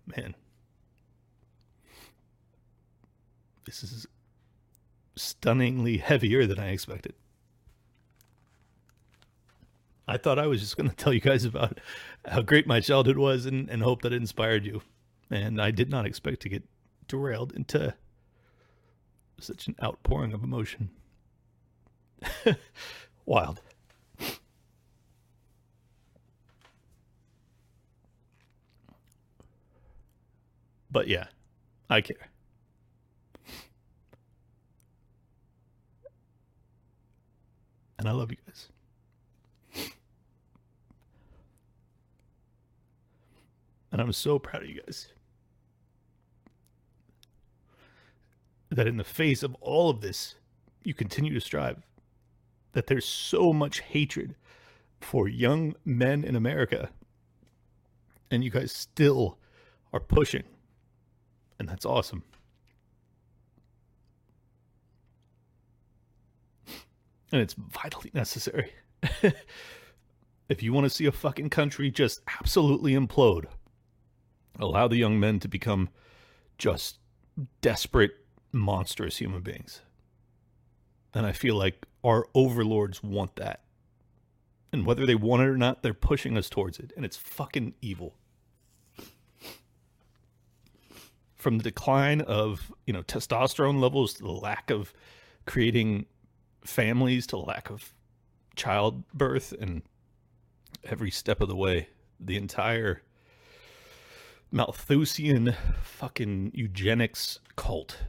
man, 0.08 0.36
this 3.66 3.84
is 3.84 4.08
stunningly 5.16 5.98
heavier 5.98 6.46
than 6.46 6.60
I 6.60 6.70
expected. 6.70 7.14
I 10.08 10.18
thought 10.18 10.38
I 10.40 10.48
was 10.48 10.62
just 10.62 10.78
going 10.78 10.90
to 10.92 10.96
tell 10.96 11.14
you 11.14 11.22
guys 11.22 11.46
about 11.46 11.80
how 12.26 12.42
great 12.42 12.68
my 12.68 12.80
childhood 12.80 13.18
was 13.18 13.46
and, 13.46 13.70
and 13.70 13.82
hope 13.82 14.02
that 14.04 14.14
it 14.14 14.18
inspired 14.18 14.66
you. 14.66 14.82
And 15.32 15.62
I 15.62 15.72
did 15.72 15.90
not 15.90 16.06
expect 16.06 16.42
to 16.42 16.50
get 16.50 16.64
derailed 17.08 17.54
into 17.54 17.96
such 19.40 19.68
an 19.68 19.76
outpouring 19.84 20.34
of 20.34 20.44
emotion. 20.44 20.92
Wild. 23.26 23.62
But 30.96 31.10
yeah, 31.10 31.26
I 31.90 32.00
care. 32.00 32.30
And 38.00 38.08
I 38.08 38.14
love 38.14 38.32
you 38.32 38.38
guys. 38.48 38.70
And 43.92 44.00
I'm 44.00 44.14
so 44.14 44.40
proud 44.40 44.64
of 44.64 44.70
you 44.70 44.82
guys. 44.86 45.10
That 48.70 48.88
in 48.88 48.96
the 48.96 49.04
face 49.04 49.44
of 49.44 49.54
all 49.56 49.90
of 49.90 50.00
this, 50.00 50.36
you 50.86 50.94
continue 50.94 51.34
to 51.34 51.42
strive. 51.42 51.84
That 52.72 52.88
there's 52.88 53.04
so 53.04 53.52
much 53.52 53.82
hatred 53.82 54.36
for 55.02 55.28
young 55.28 55.76
men 55.84 56.24
in 56.24 56.38
America. 56.38 56.90
And 58.32 58.46
you 58.46 58.50
guys 58.50 58.72
still 58.72 59.38
are 59.92 60.00
pushing 60.00 60.46
and 61.60 61.68
that's 61.68 61.86
awesome. 61.86 62.24
And 67.32 67.42
it's 67.42 67.54
vitally 67.54 68.12
necessary. 68.14 68.72
if 70.50 70.62
you 70.62 70.74
want 70.74 70.86
to 70.86 70.90
see 70.90 71.06
a 71.06 71.12
fucking 71.12 71.50
country 71.50 71.92
just 71.92 72.22
absolutely 72.40 72.94
implode, 72.94 73.46
allow 74.60 74.88
the 74.88 74.98
young 74.98 75.20
men 75.20 75.40
to 75.40 75.48
become 75.48 75.90
just 76.58 77.00
desperate, 77.62 78.12
monstrous 78.52 79.18
human 79.18 79.42
beings. 79.42 79.82
And 81.14 81.26
I 81.26 81.32
feel 81.32 81.56
like 81.56 81.86
our 82.04 82.28
overlords 82.34 83.02
want 83.02 83.36
that. 83.38 83.62
And 84.72 84.86
whether 84.86 85.06
they 85.06 85.16
want 85.16 85.42
it 85.42 85.48
or 85.48 85.58
not, 85.58 85.82
they're 85.82 85.94
pushing 85.94 86.38
us 86.38 86.50
towards 86.50 86.80
it. 86.80 86.92
And 86.96 87.06
it's 87.06 87.18
fucking 87.18 87.76
evil. 87.82 88.16
From 91.46 91.60
the 91.60 91.64
decline 91.64 92.22
of 92.22 92.72
you 92.88 92.92
know 92.92 93.04
testosterone 93.04 93.80
levels 93.80 94.16
to 94.16 94.24
the 94.24 94.32
lack 94.32 94.72
of 94.72 94.92
creating 95.46 96.08
families 96.64 97.28
to 97.28 97.38
lack 97.38 97.70
of 97.70 97.94
childbirth 98.56 99.54
and 99.62 99.84
every 100.86 101.12
step 101.12 101.42
of 101.42 101.48
the 101.48 101.56
way 101.56 101.88
the 102.20 102.36
entire 102.36 103.04
malthusian 104.52 105.54
fucking 105.84 106.52
eugenics 106.56 107.40
cult. 107.56 108.00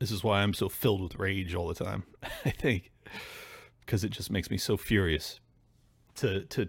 This 0.00 0.10
is 0.10 0.24
why 0.24 0.42
i'm 0.42 0.54
so 0.54 0.68
filled 0.68 1.02
with 1.02 1.20
rage 1.20 1.54
all 1.54 1.68
the 1.68 1.84
time 1.84 2.02
i 2.44 2.50
think 2.50 2.90
because 3.78 4.02
it 4.02 4.10
just 4.10 4.28
makes 4.28 4.50
me 4.50 4.58
so 4.58 4.76
furious 4.76 5.38
to 6.16 6.40
to 6.46 6.68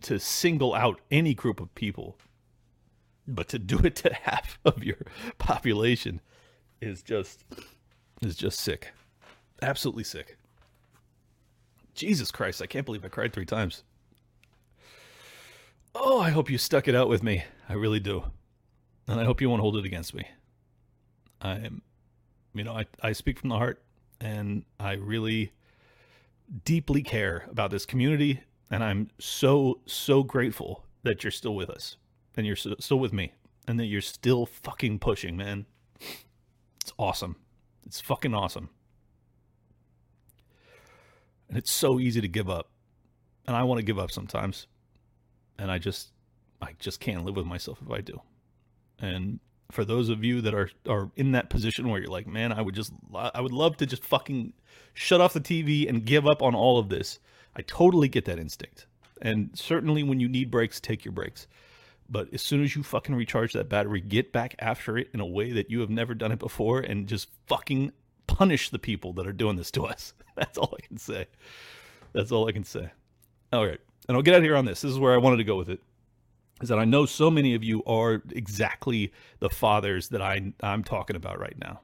to 0.00 0.18
single 0.18 0.74
out 0.74 1.02
any 1.10 1.34
group 1.34 1.60
of 1.60 1.74
people 1.74 2.16
but 3.26 3.48
to 3.48 3.58
do 3.58 3.78
it 3.78 3.96
to 3.96 4.12
half 4.22 4.58
of 4.64 4.84
your 4.84 4.98
population 5.38 6.20
is 6.80 7.02
just 7.02 7.44
is 8.20 8.36
just 8.36 8.60
sick. 8.60 8.92
Absolutely 9.60 10.04
sick. 10.04 10.36
Jesus 11.94 12.30
Christ, 12.30 12.62
I 12.62 12.66
can't 12.66 12.86
believe 12.86 13.04
I 13.04 13.08
cried 13.08 13.32
three 13.32 13.44
times. 13.44 13.84
Oh, 15.94 16.20
I 16.20 16.30
hope 16.30 16.50
you 16.50 16.58
stuck 16.58 16.88
it 16.88 16.94
out 16.94 17.08
with 17.08 17.22
me. 17.22 17.44
I 17.68 17.74
really 17.74 18.00
do. 18.00 18.24
And 19.06 19.20
I 19.20 19.24
hope 19.24 19.40
you 19.40 19.50
won't 19.50 19.60
hold 19.60 19.76
it 19.76 19.84
against 19.84 20.14
me. 20.14 20.26
I 21.40 21.56
am, 21.56 21.82
you 22.54 22.64
know, 22.64 22.72
I, 22.72 22.86
I 23.02 23.12
speak 23.12 23.38
from 23.38 23.50
the 23.50 23.56
heart. 23.56 23.82
and 24.20 24.64
I 24.80 24.92
really 24.94 25.52
deeply 26.64 27.02
care 27.02 27.46
about 27.50 27.70
this 27.70 27.84
community. 27.84 28.40
And 28.70 28.82
I'm 28.82 29.10
so, 29.18 29.80
so 29.84 30.22
grateful 30.22 30.84
that 31.02 31.24
you're 31.24 31.30
still 31.30 31.54
with 31.54 31.68
us 31.68 31.96
and 32.36 32.46
you're 32.46 32.56
still 32.56 32.98
with 32.98 33.12
me 33.12 33.32
and 33.66 33.78
that 33.78 33.86
you're 33.86 34.00
still 34.00 34.46
fucking 34.46 34.98
pushing, 34.98 35.36
man. 35.36 35.66
It's 36.80 36.92
awesome. 36.98 37.36
It's 37.86 38.00
fucking 38.00 38.34
awesome. 38.34 38.70
And 41.48 41.58
it's 41.58 41.70
so 41.70 42.00
easy 42.00 42.20
to 42.20 42.28
give 42.28 42.48
up. 42.48 42.70
And 43.46 43.56
I 43.56 43.62
want 43.64 43.78
to 43.78 43.84
give 43.84 43.98
up 43.98 44.10
sometimes. 44.10 44.66
And 45.58 45.70
I 45.70 45.78
just 45.78 46.10
I 46.60 46.74
just 46.78 47.00
can't 47.00 47.24
live 47.24 47.36
with 47.36 47.46
myself 47.46 47.78
if 47.84 47.90
I 47.90 48.00
do. 48.00 48.20
And 48.98 49.40
for 49.70 49.84
those 49.84 50.08
of 50.08 50.24
you 50.24 50.40
that 50.40 50.54
are 50.54 50.70
are 50.88 51.10
in 51.16 51.32
that 51.32 51.50
position 51.50 51.88
where 51.88 52.00
you're 52.00 52.10
like, 52.10 52.26
man, 52.26 52.52
I 52.52 52.62
would 52.62 52.74
just 52.74 52.92
I 53.14 53.40
would 53.40 53.52
love 53.52 53.76
to 53.78 53.86
just 53.86 54.04
fucking 54.04 54.54
shut 54.94 55.20
off 55.20 55.34
the 55.34 55.40
TV 55.40 55.88
and 55.88 56.04
give 56.04 56.26
up 56.26 56.42
on 56.42 56.54
all 56.54 56.78
of 56.78 56.88
this. 56.88 57.18
I 57.54 57.62
totally 57.62 58.08
get 58.08 58.24
that 58.24 58.38
instinct. 58.38 58.86
And 59.20 59.50
certainly 59.54 60.02
when 60.02 60.20
you 60.20 60.28
need 60.28 60.50
breaks, 60.50 60.80
take 60.80 61.04
your 61.04 61.12
breaks. 61.12 61.46
But 62.12 62.28
as 62.34 62.42
soon 62.42 62.62
as 62.62 62.76
you 62.76 62.82
fucking 62.82 63.14
recharge 63.14 63.54
that 63.54 63.70
battery, 63.70 64.02
get 64.02 64.32
back 64.32 64.54
after 64.58 64.98
it 64.98 65.08
in 65.14 65.20
a 65.20 65.26
way 65.26 65.50
that 65.52 65.70
you 65.70 65.80
have 65.80 65.88
never 65.88 66.14
done 66.14 66.30
it 66.30 66.38
before 66.38 66.78
and 66.80 67.08
just 67.08 67.28
fucking 67.46 67.90
punish 68.26 68.68
the 68.68 68.78
people 68.78 69.14
that 69.14 69.26
are 69.26 69.32
doing 69.32 69.56
this 69.56 69.70
to 69.70 69.84
us. 69.84 70.12
That's 70.36 70.58
all 70.58 70.76
I 70.78 70.86
can 70.86 70.98
say. 70.98 71.26
That's 72.12 72.30
all 72.30 72.46
I 72.46 72.52
can 72.52 72.64
say. 72.64 72.90
All 73.50 73.66
right. 73.66 73.80
And 74.06 74.16
I'll 74.16 74.22
get 74.22 74.34
out 74.34 74.38
of 74.38 74.44
here 74.44 74.56
on 74.56 74.66
this. 74.66 74.82
This 74.82 74.92
is 74.92 74.98
where 74.98 75.14
I 75.14 75.16
wanted 75.16 75.38
to 75.38 75.44
go 75.44 75.56
with 75.56 75.70
it. 75.70 75.80
Is 76.60 76.68
that 76.68 76.78
I 76.78 76.84
know 76.84 77.06
so 77.06 77.30
many 77.30 77.54
of 77.54 77.64
you 77.64 77.82
are 77.84 78.22
exactly 78.32 79.10
the 79.38 79.48
fathers 79.48 80.08
that 80.10 80.20
I 80.20 80.52
I'm 80.60 80.84
talking 80.84 81.16
about 81.16 81.40
right 81.40 81.58
now. 81.58 81.80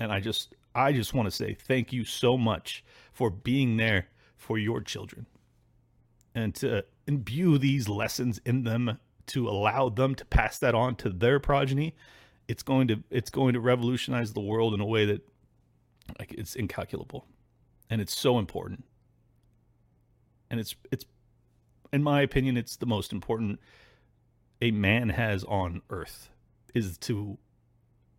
And 0.00 0.10
I 0.10 0.20
just 0.20 0.54
I 0.74 0.92
just 0.92 1.12
want 1.12 1.26
to 1.26 1.30
say 1.30 1.52
thank 1.52 1.92
you 1.92 2.04
so 2.04 2.38
much 2.38 2.82
for 3.12 3.28
being 3.28 3.76
there 3.76 4.08
for 4.36 4.58
your 4.58 4.80
children. 4.80 5.26
And 6.34 6.54
to 6.56 6.84
imbue 7.06 7.58
these 7.58 7.90
lessons 7.90 8.40
in 8.46 8.64
them 8.64 8.98
to 9.28 9.48
allow 9.48 9.88
them 9.88 10.14
to 10.14 10.24
pass 10.24 10.58
that 10.58 10.74
on 10.74 10.96
to 10.96 11.10
their 11.10 11.40
progeny, 11.40 11.94
it's 12.48 12.62
going 12.62 12.88
to 12.88 13.02
it's 13.10 13.30
going 13.30 13.54
to 13.54 13.60
revolutionize 13.60 14.32
the 14.32 14.40
world 14.40 14.74
in 14.74 14.80
a 14.80 14.86
way 14.86 15.04
that 15.06 15.26
like 16.18 16.32
it's 16.32 16.54
incalculable. 16.54 17.26
And 17.90 18.00
it's 18.00 18.16
so 18.16 18.38
important. 18.38 18.84
And 20.50 20.60
it's 20.60 20.74
it's 20.90 21.04
in 21.92 22.02
my 22.02 22.20
opinion 22.20 22.56
it's 22.56 22.76
the 22.76 22.86
most 22.86 23.12
important 23.12 23.60
a 24.60 24.70
man 24.70 25.10
has 25.10 25.44
on 25.44 25.82
earth 25.90 26.30
is 26.74 26.96
to 26.98 27.38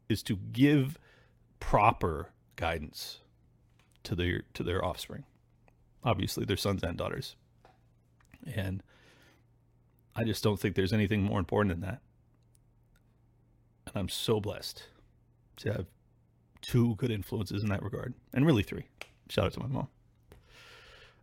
is 0.10 0.24
to 0.24 0.38
give 0.52 0.98
proper 1.60 2.32
guidance 2.56 3.20
to 4.04 4.16
their 4.16 4.44
to 4.54 4.64
their 4.64 4.84
offspring. 4.84 5.24
Obviously 6.04 6.46
their 6.46 6.58
sons 6.58 6.84
and 6.84 6.98
daughters. 6.98 7.36
And 8.56 8.84
I 10.18 10.24
just 10.24 10.44
don't 10.44 10.60
think 10.60 10.76
there's 10.76 10.94
anything 10.94 11.22
more 11.22 11.40
important 11.40 11.70
than 11.70 11.82
that. 11.82 12.02
And 13.86 13.96
I'm 13.96 14.10
so 14.10 14.42
blessed 14.42 14.84
to 15.58 15.72
have 15.72 15.86
two 16.62 16.96
good 16.96 17.12
influences 17.12 17.64
in 17.64 17.70
that 17.70 17.84
regard, 17.84 18.16
and 18.34 18.46
really 18.46 18.64
three. 18.64 18.86
Shout 19.30 19.46
out 19.46 19.54
to 19.54 19.60
my 19.60 19.68
mom. 19.68 19.88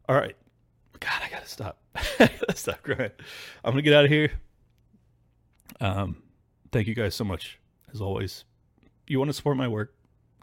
All 0.08 0.16
right. 0.16 0.36
God, 1.00 1.22
I 1.24 1.28
gotta 1.28 1.48
stop. 1.48 1.78
I 1.94 2.02
gotta 2.18 2.56
stop 2.56 2.82
crying. 2.82 3.10
I'm 3.64 3.72
gonna 3.72 3.82
get 3.82 3.94
out 3.94 4.04
of 4.04 4.10
here. 4.10 4.30
Um, 5.80 6.22
thank 6.70 6.86
you 6.86 6.94
guys 6.94 7.14
so 7.14 7.24
much, 7.24 7.58
as 7.92 8.00
always. 8.00 8.44
You 9.08 9.18
want 9.18 9.28
to 9.28 9.32
support 9.34 9.56
my 9.56 9.68
work? 9.68 9.94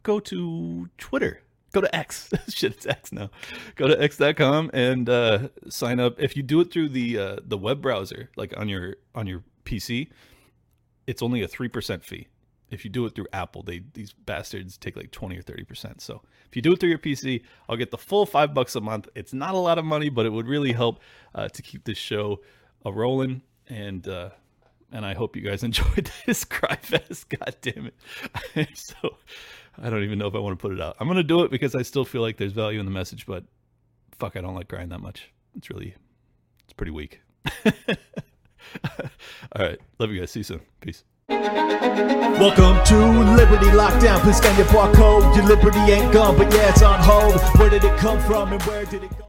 Go 0.04 0.20
to 0.20 0.90
Twitter. 0.98 1.42
Go 1.72 1.82
to 1.82 1.96
X. 1.96 2.30
Shit, 2.50 2.74
it's 2.74 2.86
X 2.86 3.12
now. 3.12 3.30
Go 3.76 3.88
to 3.88 4.02
x.com 4.02 4.72
and 4.74 5.10
uh, 5.10 5.50
sign 5.70 6.00
up. 6.00 6.20
If 6.20 6.36
you 6.36 6.44
do 6.44 6.60
it 6.60 6.72
through 6.72 6.90
the 6.90 7.18
uh, 7.18 7.36
the 7.44 7.58
web 7.58 7.82
browser, 7.82 8.30
like 8.36 8.54
on 8.58 8.68
your 8.70 8.98
on 9.16 9.28
your 9.28 9.44
PC, 9.66 10.10
it's 11.08 11.22
only 11.22 11.42
a 11.42 11.48
three 11.48 11.70
percent 11.70 12.04
fee 12.04 12.28
if 12.72 12.86
you 12.86 12.90
do 12.90 13.06
it 13.06 13.14
through 13.14 13.28
Apple, 13.34 13.62
they 13.62 13.84
these 13.94 14.14
bastards 14.14 14.78
take 14.78 14.96
like 14.96 15.12
20 15.12 15.38
or 15.38 15.44
30%. 15.44 16.02
So 16.02 16.22
if 16.48 16.56
you 16.56 16.62
do 16.62 16.72
it 16.72 16.80
through 16.80 16.90
your 16.90 16.98
PC, 16.98 17.44
I'll 17.70 17.76
get 17.76 17.92
the 17.92 17.98
full 17.98 18.26
five 18.26 18.54
bucks 18.54 18.76
a 18.76 18.82
month. 18.82 19.10
It's 19.14 19.34
not 19.34 19.54
a 19.54 19.58
lot 19.58 19.78
of 19.78 19.86
money, 19.86 20.10
but 20.10 20.26
it 20.26 20.30
would 20.32 20.48
really 20.48 20.72
help 20.72 21.02
uh, 21.36 21.50
to 21.50 21.62
keep 21.62 21.84
this 21.84 21.98
show 21.98 22.40
a 22.86 22.92
rolling. 22.92 23.42
And 23.68 24.08
uh, 24.08 24.30
and 24.92 25.06
I 25.06 25.14
hope 25.14 25.36
you 25.36 25.42
guys 25.42 25.64
enjoyed 25.66 26.10
this 26.26 26.46
cry 26.46 26.78
fest. 26.78 27.30
God 27.30 27.56
damn 27.62 27.92
it. 28.56 28.70
so 28.74 29.18
I 29.78 29.90
don't 29.90 30.04
even 30.04 30.20
know 30.20 30.28
if 30.28 30.36
I 30.36 30.40
want 30.40 30.58
to 30.58 30.62
put 30.62 30.72
it 30.74 30.82
out. 30.82 30.96
I'm 31.00 31.08
gonna 31.08 31.24
do 31.24 31.44
it 31.44 31.52
because 31.52 31.76
I 31.76 31.82
still 31.82 32.06
feel 32.06 32.22
like 32.22 32.38
there's 32.38 32.54
value 32.54 32.80
in 32.80 32.86
the 32.86 32.92
message, 32.92 33.26
but 33.26 33.44
fuck, 34.12 34.36
I 34.36 34.42
don't 34.42 34.56
like 34.56 34.68
crying 34.68 34.90
that 34.90 35.00
much. 35.00 35.32
It's 35.56 35.70
really 35.70 35.96
it's 36.64 36.74
pretty 36.74 36.92
weak. 36.92 37.22
All 39.54 39.66
right. 39.66 39.80
Love 40.00 40.12
you 40.12 40.20
guys. 40.20 40.32
See 40.32 40.40
you 40.40 40.44
soon. 40.44 40.62
Peace. 40.80 41.04
Welcome 41.30 42.84
to 42.86 42.98
Liberty 43.36 43.68
Lockdown. 43.68 44.20
Please 44.22 44.38
scan 44.38 44.58
your 44.58 44.68
barcode. 44.68 45.36
Your 45.36 45.46
liberty 45.46 45.80
ain't 45.80 46.14
gone, 46.14 46.38
but 46.38 46.54
yeah, 46.54 46.70
it's 46.70 46.82
on 46.82 47.00
hold. 47.02 47.42
Where 47.60 47.70
did 47.70 47.84
it 47.84 47.98
come 47.98 48.20
from 48.22 48.54
and 48.54 48.62
where 48.64 48.86
did 48.86 49.04
it 49.04 49.18
go? 49.18 49.28